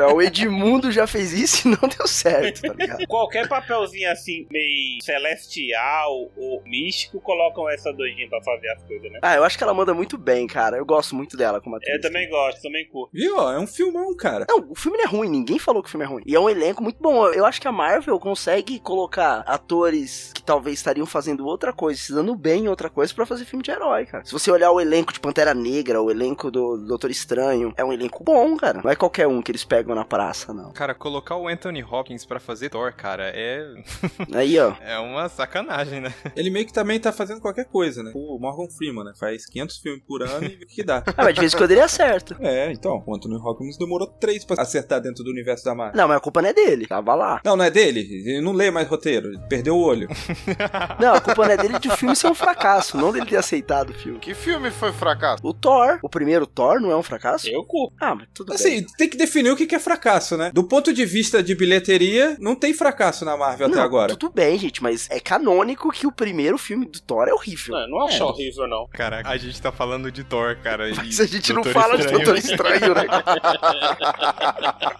[0.00, 3.06] Ó, o Edmundo já fez isso e não deu certo, tá ligado?
[3.06, 9.18] Qualquer papelzinho assim, meio celestial ou místico, colocam essa doidinha pra fazer as coisas, né?
[9.22, 10.76] Ah, eu acho que ela manda muito bem, cara.
[10.76, 11.94] Eu gosto muito dela como atriz.
[11.94, 13.10] Eu também gosto, também curto.
[13.12, 13.36] Viu?
[13.36, 13.52] ó?
[13.52, 14.46] É um filmão, cara.
[14.48, 16.22] Não, o filme não é ruim, ninguém falou que o filme é ruim.
[16.24, 17.26] E é um elenco muito bom.
[17.28, 22.12] Eu acho que a Marvel consegue colocar atores que talvez estariam fazendo outra coisa, se
[22.12, 24.24] dando bem em outra coisa, pra fazer filme de herói, cara.
[24.24, 27.92] Se você olhar o elenco de Pantera Negra, o elenco do Doutor Estranho, é um
[27.92, 28.80] elenco bom, cara.
[28.82, 30.72] Não é qualquer um que eles pegam na praça, não.
[30.72, 33.66] Cara, colocar o Anthony Hopkins pra fazer Thor, cara, é,
[34.32, 34.74] Aí, ó.
[34.80, 36.14] é uma sacanagem, né?
[36.36, 38.12] Ele meio que também tá fazendo qualquer coisa, né?
[38.14, 39.12] O Morgan Freeman, né?
[39.18, 41.02] Faz 500 filmes por ano e o que dá.
[41.16, 42.36] Ah, mas de vez em quando ele acerta.
[42.40, 45.96] É, então, o Anthony Hopkins demorou três pra acertar dentro do universo da Marvel.
[45.96, 46.86] Não, mas a culpa não é dele.
[46.86, 47.40] Tava lá.
[47.44, 48.00] Não, não é dele.
[48.24, 49.30] Ele não lê mais roteiro.
[49.48, 50.08] Perdeu o olho.
[51.00, 53.36] Não, a culpa não é dele de o filme ser um fracasso, não dele ter
[53.36, 54.18] aceitado o filme.
[54.18, 55.40] Que filme foi fracasso?
[55.46, 57.48] O Thor, o primeiro Thor, não é um fracasso?
[57.48, 57.94] Eu curto.
[58.00, 58.56] Ah, mas tudo bem.
[58.56, 60.50] Assim, tem que definir o que é fracasso, né?
[60.52, 64.16] Do ponto de vista de bilheteria, não tem fracasso na Marvel até Não, agora.
[64.16, 67.74] Tudo bem, gente, mas é canônico que o primeiro filme do Thor é horrível.
[67.74, 68.86] Não, eu não acho horrível, não.
[68.88, 70.88] Caraca, a gente tá falando de Thor, cara.
[70.90, 72.24] e Mas a gente não fala de Estranho.
[72.24, 73.06] Doutor Estranho, né?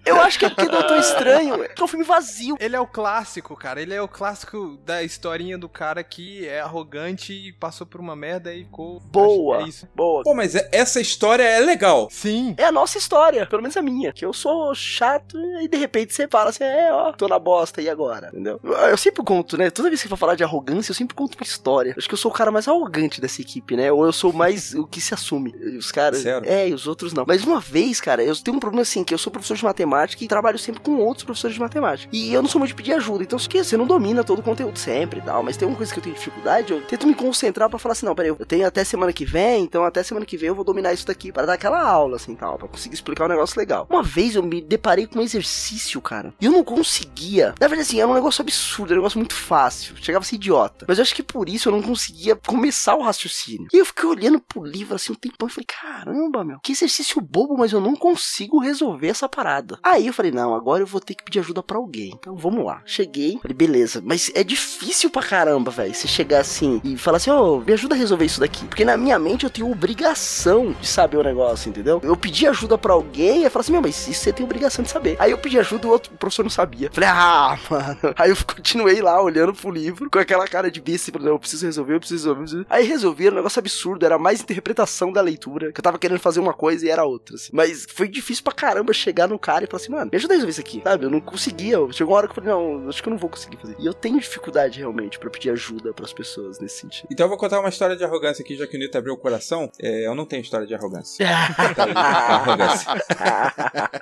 [0.04, 2.56] Eu acho que é porque Doutor Estranho é um filme vazio.
[2.60, 3.80] Ele é o clássico, cara.
[3.80, 8.16] Ele é o clássico da historinha do cara que é arrogante e passou por uma
[8.16, 9.00] merda e ficou.
[9.00, 9.88] Boa, É isso.
[9.94, 10.22] boa.
[10.22, 12.08] Pô, mas é- essa história é legal.
[12.10, 12.54] Sim.
[12.58, 14.12] É a nossa história, pelo menos a minha.
[14.12, 17.80] Que eu sou chato e de repente você fala assim, é, ó, tô na bosta,
[17.82, 18.28] e agora?
[18.28, 18.60] Entendeu?
[18.62, 19.70] Eu, sempre conto, né?
[19.70, 21.94] Toda vez que eu for falar de arrogância, eu sempre conto uma história.
[21.96, 23.90] Acho que eu sou o cara mais arrogante dessa equipe, né?
[23.92, 25.54] Ou eu sou mais o que se assume.
[25.60, 26.22] E Os caras.
[26.22, 26.48] Sério?
[26.48, 27.24] É, e os outros não.
[27.26, 30.24] Mas uma vez, cara, eu tenho um problema assim, que eu sou professor de matemática
[30.24, 32.10] e trabalho sempre com outros professores de matemática.
[32.14, 34.42] E eu não sou muito de pedir ajuda, então que você não domina todo o
[34.42, 37.14] conteúdo sempre e tal, mas tem uma coisa que eu tenho dificuldade, eu tento me
[37.14, 40.24] concentrar para falar assim, não, peraí, eu tenho até semana que vem, então até semana
[40.24, 42.94] que vem eu vou dominar isso daqui para dar aquela aula, assim, tal, para conseguir
[42.94, 43.86] explicar um negócio legal.
[43.90, 47.54] Uma vez eu me deparei com um exercício, cara, e eu não conseguia.
[47.58, 50.36] Na verdade, assim, era um negócio absurdo, era um negócio muito fácil, chegava a ser
[50.36, 50.84] idiota.
[50.86, 53.68] Mas eu acho que por isso eu não conseguia começar o raciocínio.
[53.72, 57.20] E eu fiquei olhando pro livro assim um tempão e falei, caramba, meu, que exercício
[57.20, 59.78] bobo, mas eu não consigo resolver essa parada.
[59.82, 62.12] Aí eu falei, não, agora eu vou ter que pedir ajuda para alguém.
[62.18, 62.82] Então vamos lá.
[62.84, 67.30] Cheguei, falei, beleza, mas é difícil pra caramba, velho, você chegar assim e falar assim,
[67.30, 68.66] ô, oh, me ajuda a resolver isso daqui.
[68.66, 72.00] Porque na minha mente eu tenho obrigação de saber o negócio, entendeu?
[72.02, 74.90] Eu pedi ajuda para alguém e falar assim, meu, mas isso você tem obrigação de
[74.90, 75.16] saber.
[75.18, 76.90] Aí eu pedi ajuda o outro professor não sabia.
[76.92, 78.14] Falei, ah, mano.
[78.16, 81.66] Aí eu continuei lá olhando pro livro com aquela cara de bicho, assim, eu preciso
[81.66, 82.40] resolver, eu preciso resolver.
[82.40, 82.66] Eu preciso...
[82.68, 86.18] Aí resolvi, era um negócio absurdo, era mais interpretação da leitura, que eu tava querendo
[86.18, 87.50] fazer uma coisa e era outra, assim.
[87.52, 90.36] Mas foi difícil pra caramba chegar no cara e falar assim, mano, me ajuda a
[90.36, 91.04] resolver isso aqui, sabe?
[91.04, 91.76] Eu não conseguia.
[91.92, 93.76] Chegou uma hora que eu falei, não, acho que eu não vou conseguir fazer.
[93.78, 97.08] E eu tenho dificuldade realmente para pedir ajuda para as pessoas nesse sentido.
[97.10, 99.16] Então eu vou contar uma história de arrogância aqui, já que o Nito abriu o
[99.16, 99.70] coração.
[99.80, 101.26] É, eu não tenho história de arrogância.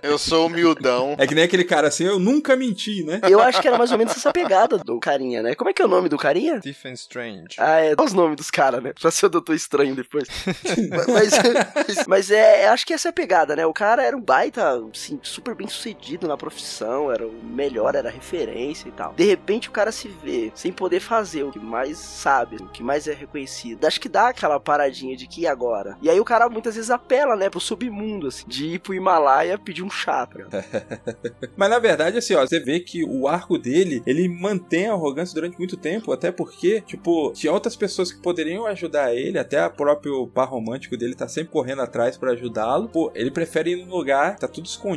[0.02, 1.14] eu sou humildão.
[1.18, 3.20] É que nem aquele cara assim, eu nunca menti, né?
[3.28, 5.54] Eu acho que era mais ou menos essa pegada do carinha, né?
[5.54, 6.58] Como é que é o nome do carinha?
[6.60, 7.56] Stephen Strange.
[7.58, 7.94] Ah, é.
[7.98, 8.92] Olha os nomes dos caras, né?
[8.98, 10.28] Pra ser o Doutor Estranho depois.
[10.90, 11.32] mas,
[11.74, 13.66] mas, mas é, acho que essa é a pegada, né?
[13.66, 18.10] O cara era um baita, assim, super bem sucedido na profissão, era o melhor, era
[18.10, 19.14] referência e tal.
[19.14, 22.82] De repente o cara se vê sem poder fazer o que mais sabe, o que
[22.82, 23.84] mais é reconhecido.
[23.84, 25.96] Acho que dá aquela paradinha de que agora.
[26.02, 29.58] E aí o cara muitas vezes apela, né, pro submundo, assim, de ir pro Himalaia
[29.58, 30.38] pedir um chá, tá
[31.56, 35.34] Mas na verdade, assim, ó, você vê que o arco dele, ele mantém a arrogância
[35.34, 39.70] durante muito tempo, até porque, tipo, tinha outras pessoas que poderiam ajudar ele, até o
[39.70, 42.88] próprio par romântico dele tá sempre correndo atrás para ajudá-lo.
[42.88, 44.87] Pô, ele prefere ir num lugar, tá tudo escondido,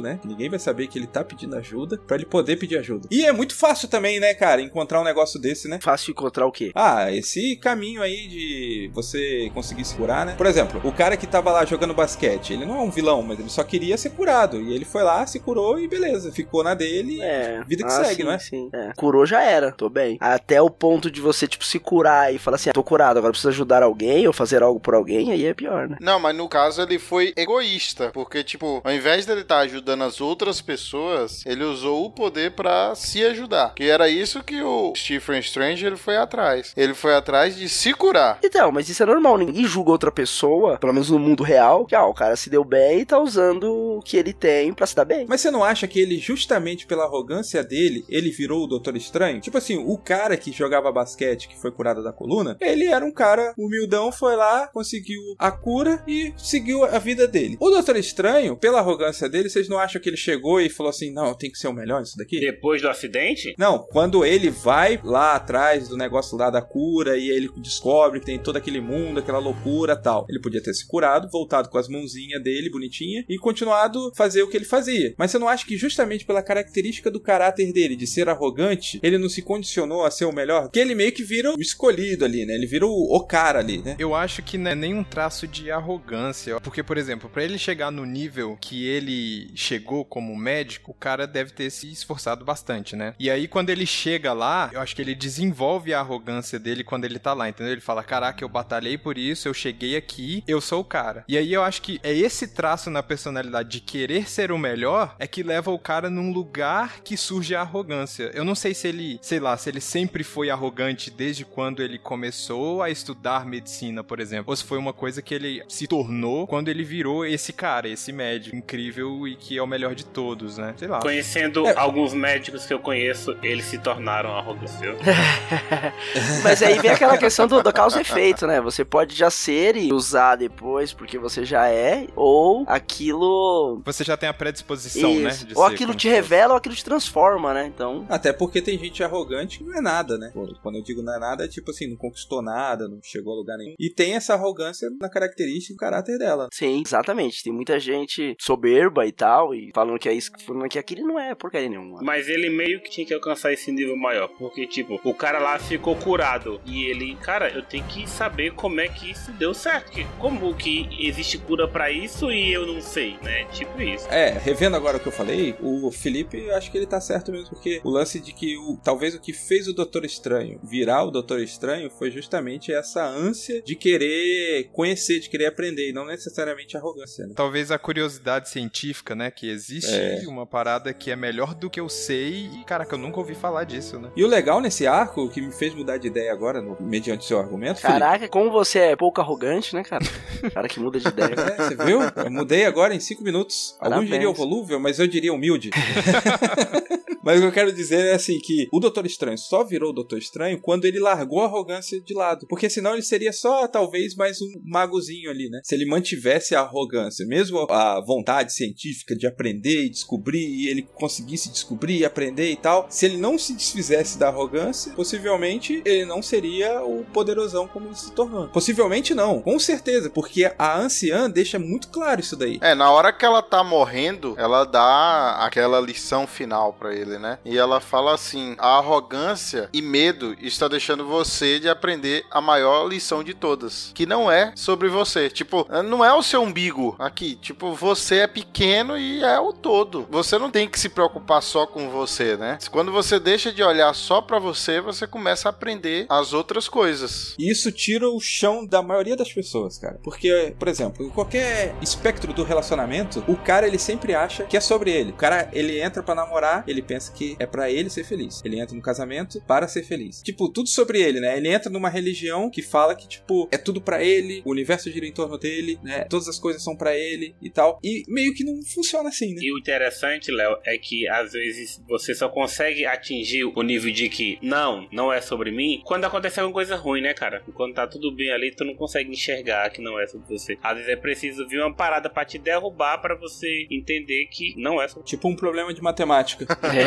[0.00, 0.18] né?
[0.20, 3.08] Que ninguém vai saber que ele tá pedindo ajuda, para ele poder pedir ajuda.
[3.10, 5.78] E é muito fácil também, né, cara, encontrar um negócio desse, né?
[5.82, 6.72] Fácil encontrar o quê?
[6.74, 10.34] Ah, esse caminho aí de você conseguir se curar, né?
[10.36, 13.38] Por exemplo, o cara que tava lá jogando basquete, ele não é um vilão, mas
[13.38, 14.60] ele só queria ser curado.
[14.60, 17.20] E ele foi lá, se curou e beleza, ficou na dele.
[17.20, 17.62] É.
[17.66, 18.38] Vida que ah, segue, sim, não é?
[18.38, 18.70] Sim.
[18.72, 18.92] É.
[18.96, 20.16] Curou já era, tô bem.
[20.20, 23.32] Até o ponto de você, tipo, se curar e falar assim, ah, tô curado, agora
[23.32, 25.96] preciso ajudar alguém ou fazer algo por alguém, aí é pior, né?
[26.00, 30.02] Não, mas no caso ele foi egoísta, porque, tipo, ao invés dele estar tá ajudando
[30.02, 33.74] as outras pessoas, ele usou o poder para se ajudar.
[33.74, 36.72] Que era isso que o Stephen Strange ele foi atrás.
[36.76, 38.38] Ele foi atrás de se curar.
[38.42, 41.94] Então, mas isso é normal, ninguém julga outra pessoa, pelo menos no mundo real, que
[41.94, 44.94] ah, o cara se deu bem e tá usando o que ele tem para se
[44.94, 45.26] dar bem.
[45.28, 49.40] Mas você não acha que ele, justamente pela arrogância dele, ele virou o Doutor Estranho?
[49.40, 53.12] Tipo assim, o cara que jogava basquete, que foi curado da coluna, ele era um
[53.12, 57.56] cara humildão, foi lá, conseguiu a cura e seguiu a vida dele.
[57.60, 61.12] O Doutor Estranho, pela arrogância dele, vocês não acham que ele chegou e falou assim:
[61.12, 62.40] não, eu tenho que ser o melhor nisso daqui?
[62.40, 63.54] Depois do acidente?
[63.58, 68.26] Não, quando ele vai lá atrás do negócio lá da cura e ele descobre que
[68.26, 70.26] tem todo aquele mundo, aquela loucura tal.
[70.28, 74.48] Ele podia ter se curado, voltado com as mãozinhas dele bonitinha e continuado fazer o
[74.48, 75.14] que ele fazia.
[75.18, 79.18] Mas você não acha que justamente pela característica do caráter dele, de ser arrogante, ele
[79.18, 80.62] não se condicionou a ser o melhor?
[80.62, 82.54] Porque ele meio que vira o escolhido ali, né?
[82.54, 83.96] Ele vira o, o cara ali, né?
[83.98, 86.60] Eu acho que não é nenhum traço de arrogância.
[86.60, 89.15] Porque, por exemplo, para ele chegar no nível que ele
[89.54, 93.14] chegou como médico, o cara deve ter se esforçado bastante, né?
[93.18, 97.04] E aí, quando ele chega lá, eu acho que ele desenvolve a arrogância dele quando
[97.04, 97.72] ele tá lá, entendeu?
[97.72, 101.24] Ele fala: Caraca, eu batalhei por isso, eu cheguei aqui, eu sou o cara.
[101.28, 105.16] E aí eu acho que é esse traço na personalidade de querer ser o melhor
[105.18, 108.30] é que leva o cara num lugar que surge a arrogância.
[108.34, 111.98] Eu não sei se ele, sei lá, se ele sempre foi arrogante desde quando ele
[111.98, 116.46] começou a estudar medicina, por exemplo, ou se foi uma coisa que ele se tornou
[116.46, 120.58] quando ele virou esse cara, esse médico incrível e que é o melhor de todos,
[120.58, 120.74] né?
[120.76, 121.00] Sei lá.
[121.00, 121.74] Conhecendo é.
[121.76, 124.74] alguns médicos que eu conheço, eles se tornaram arrogantes.
[126.42, 128.60] Mas aí vem aquela questão do, do causa e efeito, né?
[128.60, 133.82] Você pode já ser e usar depois porque você já é, ou aquilo.
[133.84, 135.46] Você já tem a predisposição, né, Isso.
[135.46, 135.52] né?
[135.54, 137.66] ou aquilo te revela ou aquilo te transforma, né?
[137.66, 138.06] Então.
[138.08, 140.32] Até porque tem gente arrogante que não é nada, né?
[140.62, 143.36] Quando eu digo não é nada, é tipo assim, não conquistou nada, não chegou a
[143.36, 143.74] lugar nenhum.
[143.78, 146.48] E tem essa arrogância na característica e caráter dela.
[146.52, 147.42] Sim, exatamente.
[147.42, 151.18] Tem muita gente soberba e tal, e falando que é isso, falando que aquilo não
[151.18, 152.00] é porcaria nenhuma.
[152.02, 155.58] Mas ele meio que tinha que alcançar esse nível maior, porque, tipo, o cara lá
[155.58, 156.60] ficou curado.
[156.64, 159.90] E ele, cara, eu tenho que saber como é que isso deu certo.
[160.18, 163.44] Como que existe cura para isso e eu não sei, né?
[163.52, 164.06] Tipo isso.
[164.08, 167.32] É, revendo agora o que eu falei, o Felipe, eu acho que ele tá certo
[167.32, 171.04] mesmo, porque o lance de que o, talvez o que fez o Doutor Estranho virar
[171.04, 176.06] o Doutor Estranho foi justamente essa ânsia de querer conhecer, de querer aprender, e não
[176.06, 177.26] necessariamente arrogância.
[177.26, 177.34] Né?
[177.36, 179.30] Talvez a curiosidade científica científica, né?
[179.30, 180.22] Que existe É.
[180.28, 183.64] uma parada que é melhor do que eu sei e, caraca, eu nunca ouvi falar
[183.64, 184.10] disso, né?
[184.16, 187.38] E o legal nesse arco, que me fez mudar de ideia agora, no- mediante seu
[187.38, 190.04] argumento, Felipe, Caraca, como você é pouco arrogante, né, cara?
[190.54, 191.34] Cara que muda de ideia.
[191.34, 192.00] É, você viu?
[192.02, 193.76] Eu mudei agora em 5 minutos.
[193.80, 195.70] Alguns diriam volúvel, mas eu diria humilde.
[197.26, 199.92] mas o que eu quero dizer é assim que o Doutor Estranho só virou o
[199.92, 202.46] Doutor Estranho quando ele largou a arrogância de lado.
[202.48, 205.60] Porque senão ele seria só, talvez, mais um magozinho ali, né?
[205.64, 210.82] Se ele mantivesse a arrogância, mesmo a vontade científica de aprender e descobrir, e ele
[210.94, 216.04] conseguisse descobrir e aprender e tal, se ele não se desfizesse da arrogância, possivelmente ele
[216.04, 218.46] não seria o poderosão como ele se tornou.
[218.50, 222.60] Possivelmente não, com certeza, porque a anciã deixa muito claro isso daí.
[222.62, 227.38] É, na hora que ela tá morrendo, ela dá aquela lição final pra ele, né?
[227.44, 232.86] E ela fala assim: a arrogância e medo está deixando você de aprender a maior
[232.86, 235.28] lição de todas, que não é sobre você.
[235.28, 237.36] Tipo, não é o seu umbigo aqui.
[237.36, 240.06] Tipo, você é pequeno e é o todo.
[240.10, 242.58] Você não tem que se preocupar só com você, né?
[242.70, 247.34] Quando você deixa de olhar só pra você, você começa a aprender as outras coisas.
[247.38, 249.98] E isso tira o chão da maioria das pessoas, cara.
[250.02, 254.60] Porque, por exemplo, em qualquer espectro do relacionamento, o cara ele sempre acha que é
[254.60, 255.10] sobre ele.
[255.10, 258.42] O cara ele entra pra namorar, ele pensa que é pra ele ser feliz.
[258.44, 260.22] Ele entra no casamento para ser feliz.
[260.22, 261.36] Tipo, tudo sobre ele, né?
[261.36, 265.06] Ele entra numa religião que fala que tipo é tudo pra ele, o universo gira
[265.06, 266.04] em torno dele, né?
[266.04, 267.78] Todas as coisas são pra ele e tal.
[267.82, 269.40] E meio que não funciona assim, né?
[269.42, 274.08] E o interessante, Léo, é que às vezes você só consegue atingir o nível de
[274.08, 277.42] que não, não é sobre mim, quando acontece alguma coisa ruim, né, cara?
[277.54, 280.56] Quando tá tudo bem ali, tu não consegue enxergar que não é sobre você.
[280.62, 284.80] Às vezes é preciso vir uma parada pra te derrubar pra você entender que não
[284.80, 286.46] é sobre Tipo um problema de matemática.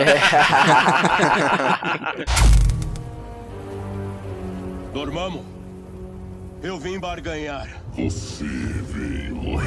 [4.94, 5.42] Dormamos.
[6.62, 7.68] Eu vim barganhar.
[7.96, 9.66] Você veio morrer.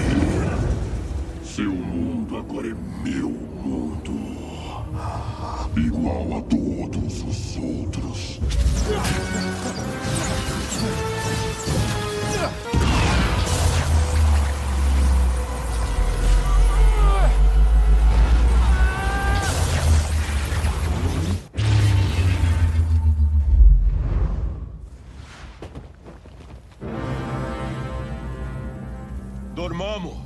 [1.42, 2.74] Seu mundo agora é
[3.04, 4.12] meu mundo.
[5.76, 8.40] Igual a todos os outros.
[29.62, 30.16] Dormamos.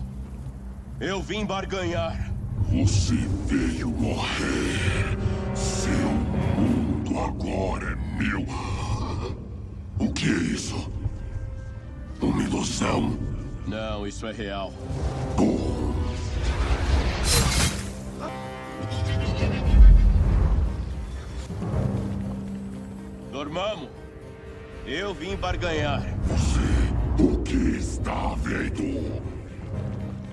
[0.99, 2.32] Eu vim barganhar.
[2.72, 5.18] Você veio morrer.
[5.55, 6.09] Seu
[6.57, 8.47] mundo agora é meu.
[9.99, 10.91] O que é isso?
[12.18, 13.14] Uma ilusão?
[13.66, 14.72] Não, isso é real.
[15.37, 15.95] Bom,
[23.30, 23.91] Dormamos.
[24.87, 26.01] Eu vim barganhar.
[26.26, 26.76] você,
[27.18, 29.22] o que está vendo?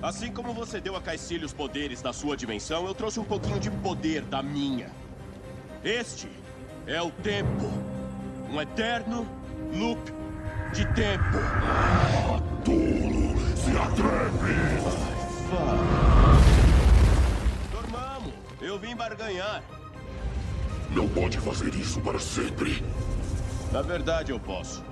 [0.02, 3.58] Assim como você deu a Caecílio os poderes da sua dimensão, eu trouxe um pouquinho
[3.58, 4.90] de poder da minha.
[5.82, 6.28] Este
[6.86, 7.70] é o tempo.
[8.50, 9.26] Um eterno
[9.72, 10.12] loop
[10.74, 11.38] de tempo.
[12.64, 14.54] Tolo, se atreve!
[17.72, 18.34] Dormamos.
[18.60, 19.62] Eu vim barganhar.
[20.90, 22.84] Não pode fazer isso para sempre.
[23.72, 24.84] Na verdade, eu posso.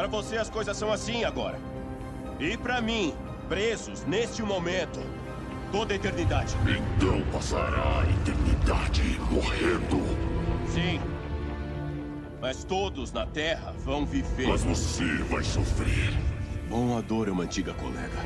[0.00, 1.60] Pra você, as coisas são assim agora.
[2.38, 3.12] E pra mim,
[3.50, 4.98] presos neste momento,
[5.70, 6.56] toda a eternidade.
[6.96, 10.00] Então passará a eternidade morrendo.
[10.72, 10.98] Sim.
[12.40, 14.46] Mas todos na Terra vão viver.
[14.46, 16.18] Mas você vai sofrer.
[16.70, 18.24] Bom, a dor é uma antiga colega.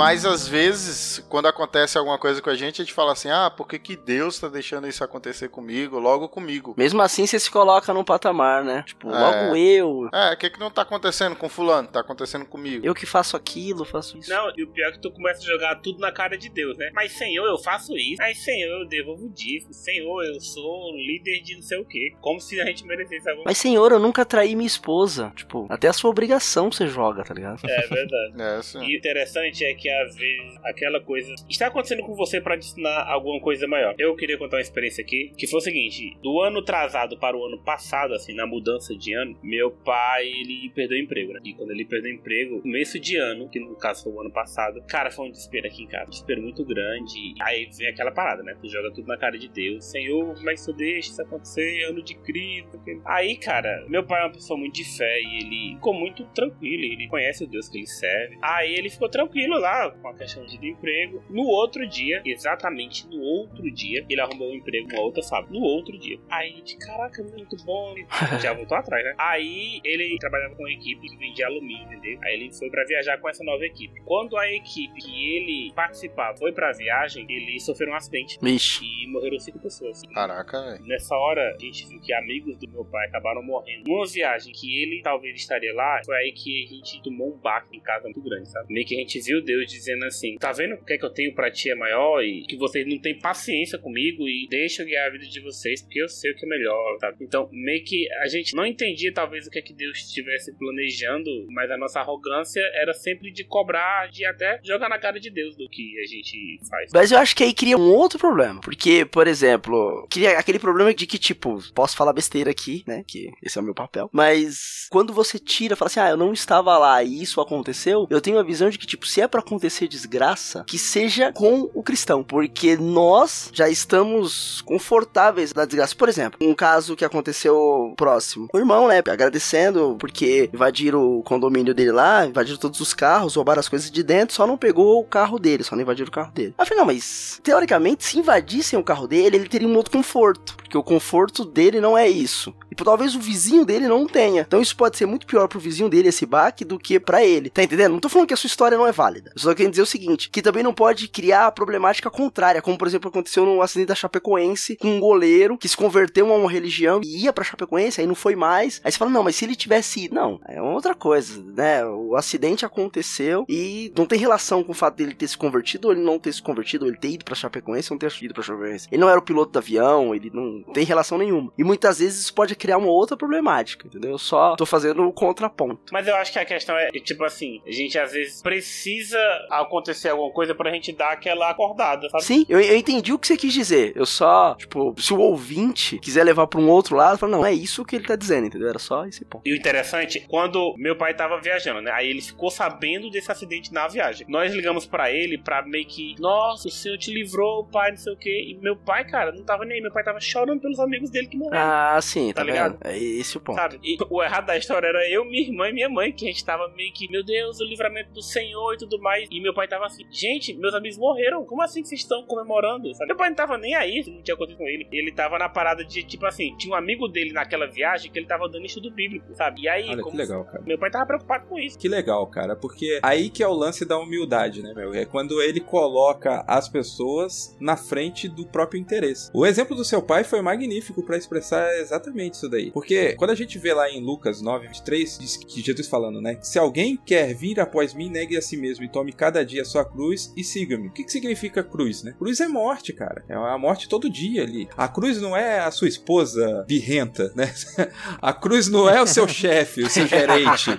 [0.00, 3.50] Mas às vezes, quando acontece alguma coisa com a gente, a gente fala assim: ah,
[3.50, 6.74] por que, que Deus tá deixando isso acontecer comigo, logo comigo?
[6.76, 8.82] Mesmo assim, você se coloca num patamar, né?
[8.86, 9.18] Tipo, É.
[9.18, 10.08] logo eu.
[10.12, 11.88] É, o que, que não tá acontecendo com Fulano?
[11.88, 12.84] Tá acontecendo comigo.
[12.86, 14.30] Eu que faço aquilo, faço isso.
[14.30, 16.78] Não, e o pior é que tu começa a jogar tudo na cara de Deus,
[16.78, 16.90] né?
[16.94, 18.16] Mas Senhor, eu faço isso.
[18.18, 19.68] Mas Senhor, eu devolvo disso.
[19.72, 22.14] Senhor, eu sou líder de não sei o quê.
[22.22, 25.30] Como se a gente merecesse alguma Mas, senhor, eu nunca traí minha esposa.
[25.36, 27.60] Tipo, até a sua obrigação você joga, tá ligado?
[27.64, 28.30] É verdade.
[28.40, 28.78] É, assim.
[28.82, 32.66] E o interessante é que às vezes aquela coisa está acontecendo com você para te
[32.66, 33.94] ensinar alguma coisa maior.
[33.98, 37.44] Eu queria contar uma experiência aqui, que foi o seguinte: do ano atrasado para o
[37.44, 41.40] ano passado, assim, na mudança de ano, meu pai ele perdeu o emprego, né?
[41.44, 44.30] E quando ele perdeu o emprego, começo de ano, que no caso foi o ano
[44.30, 47.34] passado, cara, foi um desespero aqui em casa, um desespero muito grande.
[47.40, 48.56] Aí vem aquela parada, né?
[48.60, 51.84] Tu joga tudo na cara de Deus, Senhor, como é deixa isso acontecer?
[51.84, 52.68] Ano de crise.
[53.04, 56.82] Aí, cara, meu pai é uma pessoa muito de fé e ele ficou muito tranquilo,
[56.84, 58.38] ele conhece o Deus que ele serve.
[58.42, 61.22] Aí ele ficou tranquilo lá lá com a questão de emprego.
[61.28, 65.52] No outro dia, exatamente no outro dia, ele arrumou um emprego numa outra fábrica.
[65.52, 66.18] No outro dia.
[66.30, 67.94] Aí a gente, caraca, muito bom.
[68.40, 69.14] Já voltou atrás, né?
[69.18, 72.18] Aí ele trabalhava com uma equipe que vendia alumínio, entendeu?
[72.22, 74.00] Aí ele foi pra viajar com essa nova equipe.
[74.04, 78.38] Quando a equipe que ele participava foi pra viagem, ele sofreu um acidente.
[78.42, 78.84] Vixe.
[78.84, 80.02] E morreram cinco pessoas.
[80.12, 80.84] Caraca, velho.
[80.86, 83.88] Nessa hora, a gente viu que amigos do meu pai acabaram morrendo.
[83.88, 87.76] Numa viagem que ele talvez estaria lá, foi aí que a gente tomou um baque
[87.76, 88.72] em casa muito grande, sabe?
[88.72, 91.10] Meio que a gente viu Deus dizendo assim: tá vendo o que é que eu
[91.10, 94.86] tenho pra ti é maior e que vocês não têm paciência comigo e deixa eu
[94.86, 97.16] guiar a vida de vocês porque eu sei o que é melhor, sabe?
[97.20, 101.30] Então, meio que a gente não entendia talvez o que é que Deus estivesse planejando,
[101.50, 105.56] mas a nossa arrogância era sempre de cobrar, de até jogar na cara de Deus
[105.56, 106.90] do que a gente faz.
[106.92, 108.60] Mas eu acho que aí cria um outro problema.
[108.60, 113.04] Porque, por exemplo, cria aquele problema de que, tipo, posso falar besteira aqui, né?
[113.06, 114.08] Que esse é o meu papel.
[114.12, 118.20] Mas quando você tira, fala assim, ah, eu não estava lá e isso aconteceu, eu
[118.20, 121.82] tenho a visão de que, tipo, se é para acontecer desgraça, que seja com o
[121.82, 122.22] cristão.
[122.22, 125.94] Porque nós já estamos confortáveis na desgraça.
[125.94, 128.48] Por exemplo, um caso que aconteceu próximo.
[128.52, 133.60] O irmão, né, agradecendo porque invadiram o condomínio dele lá, invadiram todos os carros, roubaram
[133.60, 136.32] as coisas de dentro, só não pegou o carro dele, só não invadiram o carro
[136.32, 136.54] dele.
[136.56, 140.82] Afinal, mas teoricamente, se invadissem o carro dele, ele teria um outro conforto, porque o
[140.82, 142.54] conforto dele não é isso.
[142.70, 144.42] E talvez o vizinho dele não tenha.
[144.42, 147.50] Então isso pode ser muito pior pro vizinho dele esse baque do que para ele.
[147.50, 147.92] Tá entendendo?
[147.92, 149.32] Não tô falando que a sua história não é válida.
[149.42, 152.86] Só quero dizer o seguinte, que também não pode criar a problemática contrária, como por
[152.86, 157.00] exemplo aconteceu no acidente da Chapecoense com um goleiro que se converteu a uma religião
[157.02, 158.80] e ia pra Chapecoense, aí não foi mais.
[158.84, 161.84] Aí você fala, não, mas se ele tivesse ido, não, é outra coisa, né?
[161.84, 165.94] O acidente aconteceu e não tem relação com o fato dele ter se convertido ou
[165.94, 168.34] ele não ter se convertido, ou ele ter ido pra Chapecoense ou não ter ido
[168.34, 168.88] pra Chapecoense.
[168.90, 171.52] Ele não era o piloto do avião, ele não tem relação nenhuma.
[171.56, 174.10] E muitas vezes isso pode criar uma outra problemática, entendeu?
[174.12, 175.92] Eu só tô fazendo o contraponto.
[175.92, 179.18] Mas eu acho que a questão é, tipo assim, a gente às vezes precisa
[179.50, 182.24] acontecer alguma coisa pra gente dar aquela acordada, sabe?
[182.24, 183.92] Sim, eu, eu entendi o que você quis dizer.
[183.96, 187.52] Eu só, tipo, se o ouvinte quiser levar pra um outro lado, fala, não, é
[187.52, 188.68] isso que ele tá dizendo, entendeu?
[188.68, 189.42] Era só esse ponto.
[189.46, 191.90] E o interessante, quando meu pai tava viajando, né?
[191.92, 194.26] Aí ele ficou sabendo desse acidente na viagem.
[194.28, 198.12] Nós ligamos pra ele pra meio que, nossa, o senhor te livrou, pai, não sei
[198.12, 198.44] o quê.
[198.48, 199.80] E meu pai, cara, não tava nem aí.
[199.82, 201.64] Meu pai tava chorando pelos amigos dele que morreram.
[201.64, 202.72] Ah, sim, tá, Tá ligado?
[202.78, 202.86] ligado?
[202.92, 203.56] É esse o ponto.
[203.56, 203.78] Sabe?
[203.82, 206.44] E o errado da história era eu, minha irmã e minha mãe, que a gente
[206.44, 209.19] tava meio que, meu Deus, o livramento do Senhor e tudo mais.
[209.30, 211.44] E meu pai tava assim, gente, meus amigos morreram.
[211.44, 212.92] Como assim que vocês estão comemorando?
[212.94, 213.08] Sabe?
[213.08, 214.86] Meu pai não tava nem aí, não tinha acontecido com ele.
[214.92, 218.26] Ele tava na parada de, tipo assim, tinha um amigo dele naquela viagem que ele
[218.26, 219.62] tava dando estudo bíblico, sabe?
[219.62, 220.62] E aí, Olha que legal, cara.
[220.66, 221.78] meu pai tava preocupado com isso.
[221.78, 224.94] Que legal, cara, porque aí que é o lance da humildade, né, meu?
[224.94, 229.30] É quando ele coloca as pessoas na frente do próprio interesse.
[229.32, 232.70] O exemplo do seu pai foi magnífico pra expressar exatamente isso daí.
[232.70, 236.38] Porque quando a gente vê lá em Lucas 9, 23, diz que Jesus falando, né?
[236.42, 239.64] Se alguém quer vir após mim, negue a si mesmo e tome cada dia a
[239.64, 240.88] sua cruz e siga-me.
[240.88, 242.14] O que, que significa cruz, né?
[242.18, 243.24] Cruz é morte, cara.
[243.28, 244.68] É a morte todo dia ali.
[244.76, 247.52] A cruz não é a sua esposa birrenta, né?
[248.20, 250.70] A cruz não é o seu chefe, o seu gerente,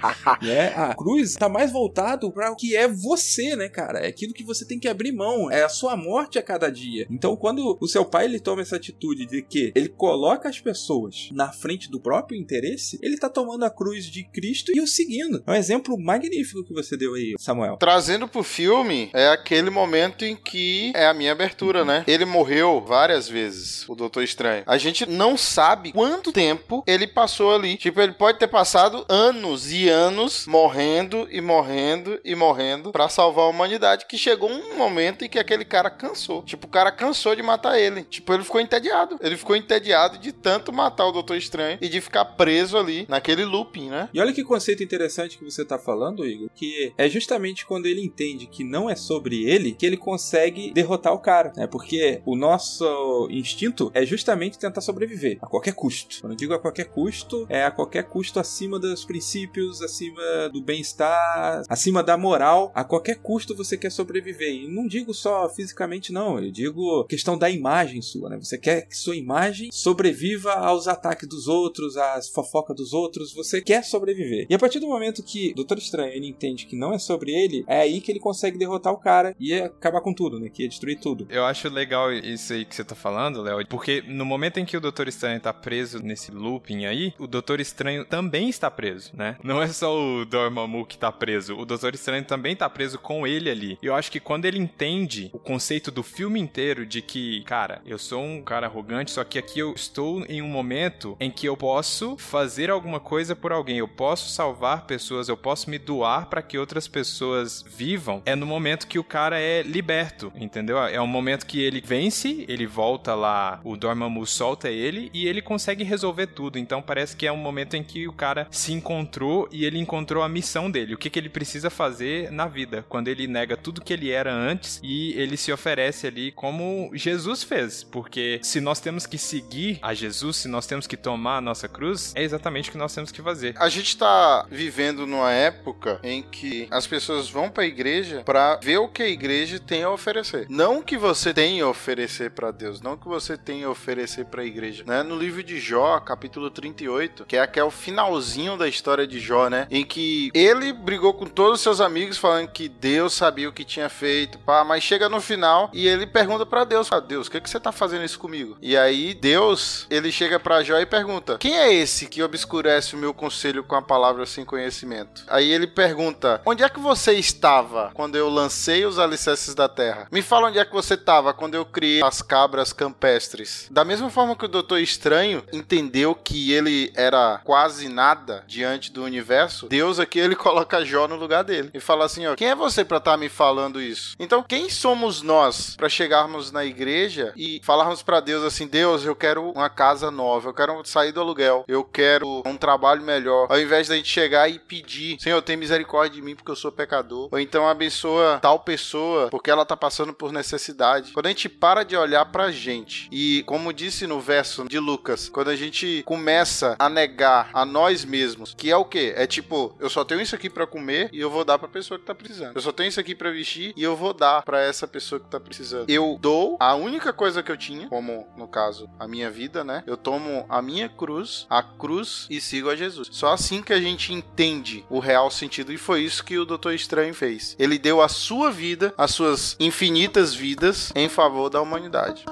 [0.41, 0.73] né?
[0.75, 3.99] A cruz tá mais voltado para o que é você, né, cara?
[3.99, 7.07] É aquilo que você tem que abrir mão, é a sua morte a cada dia.
[7.09, 11.29] Então, quando o seu pai ele toma essa atitude de que ele coloca as pessoas
[11.31, 15.43] na frente do próprio interesse, ele tá tomando a cruz de Cristo e o seguindo.
[15.45, 17.77] É um exemplo magnífico que você deu aí, Samuel.
[17.77, 22.03] Trazendo pro filme, é aquele momento em que é a minha abertura, né?
[22.07, 24.63] Ele morreu várias vezes, o Doutor Estranho.
[24.65, 27.77] A gente não sabe quanto tempo ele passou ali.
[27.77, 33.45] Tipo, ele pode ter passado anos e anos morrendo e morrendo e morrendo pra salvar
[33.45, 36.43] a humanidade, que chegou um momento em que aquele cara cansou.
[36.43, 38.03] Tipo, o cara cansou de matar ele.
[38.03, 39.17] Tipo, ele ficou entediado.
[39.21, 43.45] Ele ficou entediado de tanto matar o Doutor Estranho e de ficar preso ali naquele
[43.45, 44.09] looping, né?
[44.13, 48.01] E olha que conceito interessante que você tá falando, Igor, que é justamente quando ele
[48.11, 51.65] entende que não é sobre ele que ele consegue derrotar o cara, né?
[51.65, 56.17] Porque o nosso instinto é justamente tentar sobreviver a qualquer custo.
[56.21, 60.61] Quando eu digo a qualquer custo, é a qualquer custo acima dos princípios, acima do
[60.61, 64.53] bem-estar, acima da moral, a qualquer custo você quer sobreviver.
[64.53, 68.37] E não digo só fisicamente não, eu digo questão da imagem sua, né?
[68.37, 73.61] Você quer que sua imagem sobreviva aos ataques dos outros, às fofocas dos outros, você
[73.61, 74.47] quer sobreviver.
[74.49, 77.63] E a partir do momento que Doutor Estranho ele entende que não é sobre ele,
[77.67, 80.49] é aí que ele consegue derrotar o cara e acabar com tudo, né?
[80.49, 81.27] Que ia destruir tudo.
[81.29, 84.77] Eu acho legal isso aí que você tá falando, Léo, porque no momento em que
[84.77, 89.37] o Doutor Estranho tá preso nesse looping aí, o Doutor Estranho também está preso, né?
[89.43, 93.25] Não é só o Dormammu que tá preso, o Doutor Estranho também tá preso com
[93.25, 93.77] ele ali.
[93.81, 97.97] Eu acho que quando ele entende o conceito do filme inteiro de que, cara, eu
[97.97, 101.57] sou um cara arrogante, só que aqui eu estou em um momento em que eu
[101.57, 106.41] posso fazer alguma coisa por alguém, eu posso salvar pessoas, eu posso me doar para
[106.41, 107.90] que outras pessoas vivam
[108.25, 110.77] é no momento que o cara é liberto, entendeu?
[110.79, 115.41] É um momento que ele vence, ele volta lá, o Dormammu solta ele e ele
[115.41, 116.57] consegue resolver tudo.
[116.57, 120.23] Então parece que é um momento em que o cara se encontrou e ele encontrou
[120.23, 123.81] a missão dele, o que, que ele precisa fazer na vida, quando ele nega tudo
[123.81, 128.79] que ele era antes e ele se oferece ali como Jesus fez, porque se nós
[128.79, 132.69] temos que seguir a Jesus, se nós temos que tomar a nossa cruz, é exatamente
[132.69, 133.55] o que nós temos que fazer.
[133.57, 138.77] A gente tá vivendo numa época em que as pessoas vão pra igreja pra ver
[138.77, 140.45] o que a igreja tem a oferecer.
[140.49, 144.45] Não que você tenha a oferecer pra Deus, não que você tenha a oferecer pra
[144.45, 145.01] igreja, né?
[145.03, 149.67] No livro de Jó, capítulo 38, que é aquele finalzinho da história de Jó, né?
[149.71, 153.63] Em que ele brigou com todos os seus amigos falando que Deus sabia o que
[153.63, 157.31] tinha feito, pá, mas chega no final e ele pergunta pra Deus, ah, Deus, o
[157.31, 158.57] que, que você tá fazendo isso comigo?
[158.61, 162.99] E aí Deus, ele chega pra Jó e pergunta, quem é esse que obscurece o
[162.99, 165.23] meu conselho com a palavra sem conhecimento?
[165.27, 167.13] Aí ele pergunta, onde é que você
[167.61, 170.07] estava quando eu lancei os alicerces da terra?
[170.11, 173.67] Me fala onde é que você estava quando eu criei as cabras campestres.
[173.71, 179.03] Da mesma forma que o Doutor Estranho entendeu que ele era quase nada diante do
[179.03, 182.55] universo, Deus aqui ele coloca Jó no lugar dele e fala assim, ó, quem é
[182.55, 184.15] você para estar tá me falando isso?
[184.19, 189.15] Então, quem somos nós para chegarmos na igreja e falarmos para Deus assim, Deus, eu
[189.15, 193.59] quero uma casa nova, eu quero sair do aluguel, eu quero um trabalho melhor, ao
[193.59, 197.29] invés da gente chegar e pedir, Senhor, tem misericórdia de mim porque eu sou pecador,
[197.31, 201.11] ou então abençoa tal pessoa porque ela tá passando por necessidade.
[201.11, 205.27] Quando a gente para de olhar pra gente e, como disse no verso de Lucas,
[205.27, 209.13] quando a gente começa a negar a nós mesmos, que é o que?
[209.17, 211.99] É tipo, eu só tenho isso aqui para comer e eu vou dar pra pessoa
[211.99, 212.55] que tá precisando.
[212.55, 215.27] Eu só tenho isso aqui para vestir e eu vou dar para essa pessoa que
[215.27, 215.89] tá precisando.
[215.89, 219.83] Eu dou a única coisa que eu tinha, como no caso a minha vida, né?
[219.85, 223.09] Eu tomo a minha cruz, a cruz e sigo a Jesus.
[223.11, 226.73] Só assim que a gente entende o real sentido e foi isso que o Doutor
[226.73, 227.40] Estranho fez.
[227.57, 232.25] Ele deu a sua vida, as suas infinitas vidas em favor da humanidade.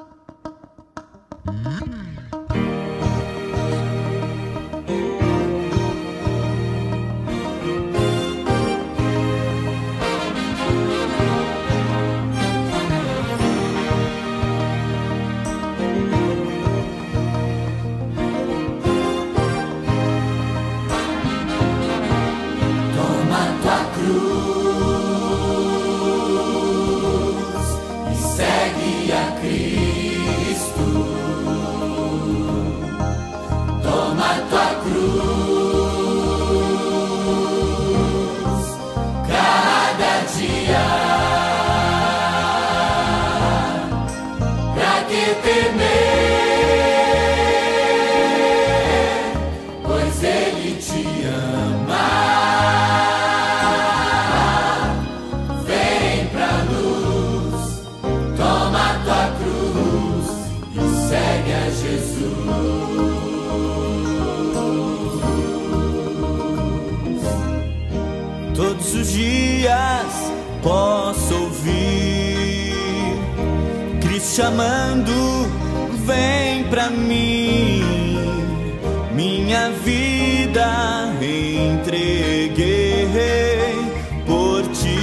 [74.39, 75.11] Chamando,
[76.05, 77.83] vem pra mim.
[79.13, 83.05] Minha vida entreguei
[84.25, 84.99] por ti.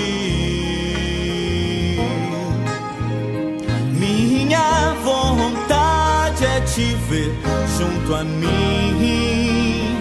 [3.92, 7.34] Minha vontade é te ver
[7.76, 9.98] junto a mim.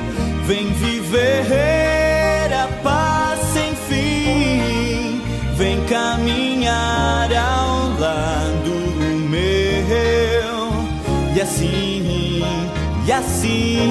[0.48, 1.75] Vem viver
[13.46, 13.86] e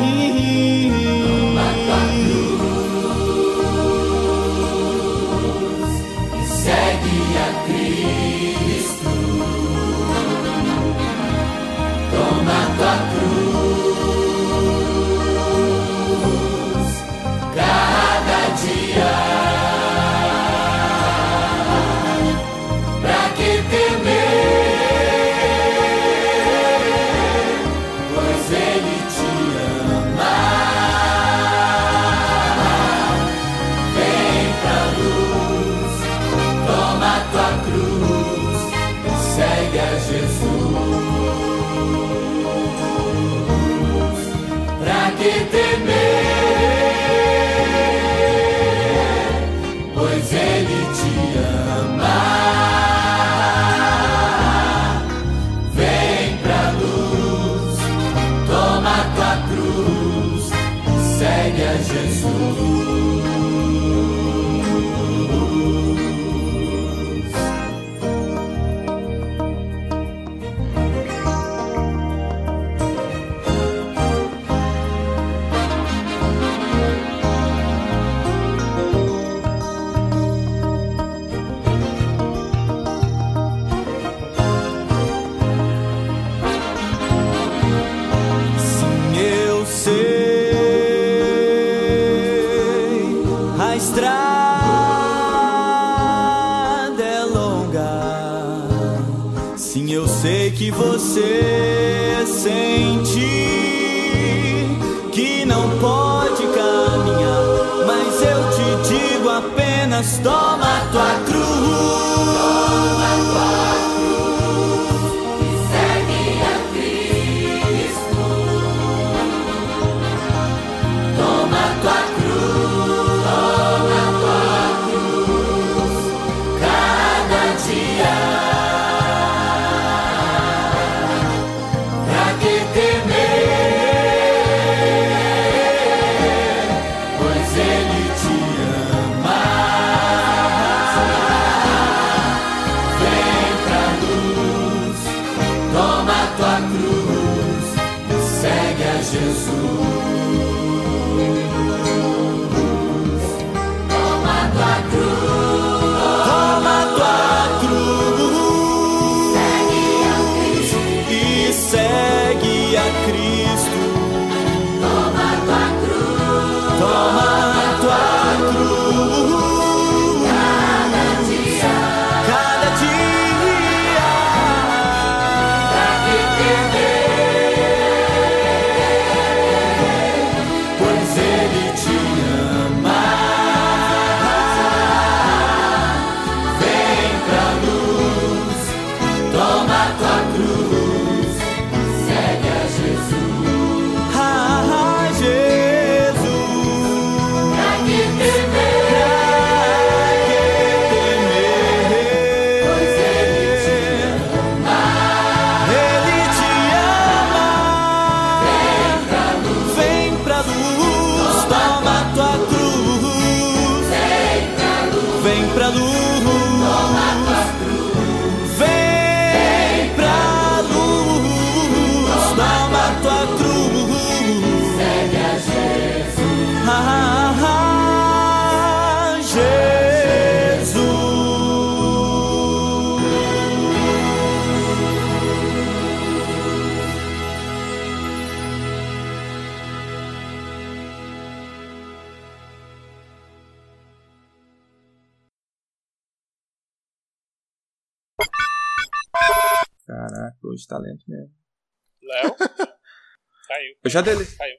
[253.95, 254.03] já.
[254.03, 254.57] Caiu.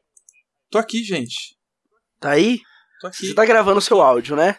[0.69, 1.55] Tô aqui, gente.
[2.19, 2.59] Tá aí?
[3.01, 3.27] Tô aqui.
[3.27, 4.57] Você tá gravando o seu áudio, né?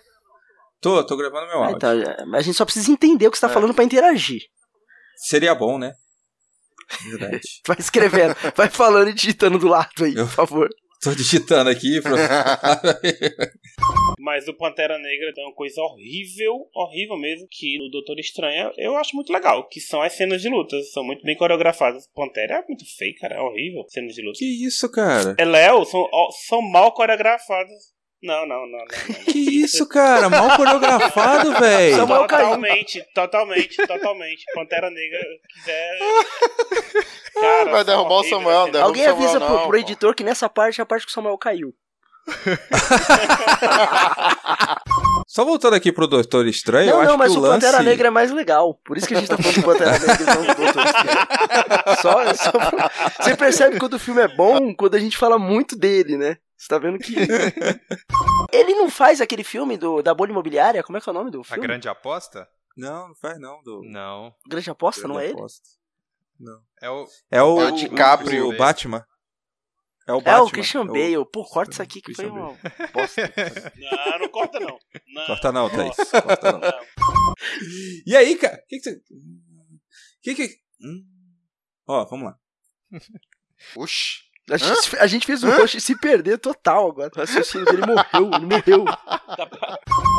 [0.81, 1.77] Tô, tô gravando meu Ah, áudio.
[1.77, 3.55] então, é, mas a gente só precisa entender o que você tá É.
[3.55, 4.43] falando pra interagir.
[5.17, 5.93] Seria bom, né?
[7.11, 7.41] Verdade.
[7.67, 10.69] Vai escrevendo, vai falando e digitando do lado aí, por favor.
[11.03, 12.17] Tô digitando aqui pra.
[14.19, 18.97] Mas o Pantera Negra tem uma coisa horrível, horrível mesmo, que no Doutor Estranho eu
[18.97, 20.81] acho muito legal, que são as cenas de luta.
[20.93, 22.09] São muito bem coreografadas.
[22.15, 23.37] Pantera é muito feio, cara.
[23.37, 23.85] É horrível.
[23.89, 24.39] Cenas de luta.
[24.39, 25.35] que isso, cara?
[25.39, 26.07] É Léo, são,
[26.49, 27.97] são mal coreografadas.
[28.23, 28.79] Não, não, não, não.
[28.79, 29.25] não.
[29.25, 30.29] Que isso, cara?
[30.29, 31.97] Mal coreografado, velho.
[31.97, 32.47] Samuel caiu.
[32.49, 34.45] Totalmente, totalmente, totalmente.
[34.55, 35.21] Pantera Negra
[35.53, 35.99] quiser.
[37.35, 39.77] Cara, Vai derrubar o Samuel, derruba Alguém o Samuel avisa não, pro, pro pô.
[39.77, 41.75] editor que nessa parte é a parte que o Samuel caiu.
[45.27, 47.67] Só voltando aqui pro Doutor Estranho, eu não, acho não, mas que o o lance...
[47.67, 48.75] Pantera Negra é mais legal.
[48.85, 51.97] Por isso que a gente tá falando do Pantera Negra e não do Doutor Estranho.
[52.01, 55.77] Só, só pra- Você percebe quando o filme é bom, quando a gente fala muito
[55.77, 56.39] dele, né?
[56.57, 57.15] Você tá vendo que.
[58.53, 60.83] Ele não faz aquele filme do, da bolha imobiliária?
[60.83, 61.63] Como é que é o nome do A filme?
[61.63, 62.49] grande aposta?
[62.77, 63.63] Não, não faz não.
[63.63, 63.83] Do...
[63.85, 64.33] Não.
[64.49, 65.35] Grande Aposta, não é ele?
[65.35, 65.67] Aposta.
[66.39, 66.59] Não.
[66.83, 67.07] É o.
[67.31, 68.49] É o, É o DiCaprio.
[68.49, 69.05] o Batman.
[70.09, 70.43] É o É Batman.
[70.45, 71.27] o Christian É o- Bale.
[71.33, 72.57] Pô, corta isso aqui que Christian foi uma
[72.93, 73.33] bosta.
[73.77, 74.79] Não, não corta não.
[75.15, 75.97] não Corta não, Thaís.
[75.97, 76.61] Corta não.
[76.61, 77.35] não.
[78.07, 78.55] E aí, cara?
[78.57, 79.01] O que, que você.
[80.23, 80.49] Que que.
[80.81, 81.05] Hum.
[81.89, 82.37] Ó, vamos lá.
[83.77, 84.25] Oxi.
[84.49, 87.11] A gente, a gente fez o Rush se perder total agora.
[87.13, 88.85] O raciocínio dele morreu, ele morreu.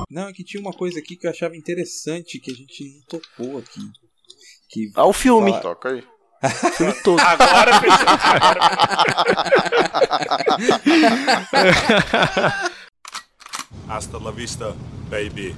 [0.10, 3.02] Não, é que tinha uma coisa aqui que eu achava interessante que a gente não
[3.20, 3.80] tocou aqui.
[4.70, 5.52] Que Ah, o filme.
[5.52, 6.04] Fala- Toca aí.
[6.42, 7.20] O filme todo.
[7.20, 7.82] Agora.
[11.52, 12.72] Agora
[13.90, 14.74] Hasta la vista,
[15.10, 15.56] baby.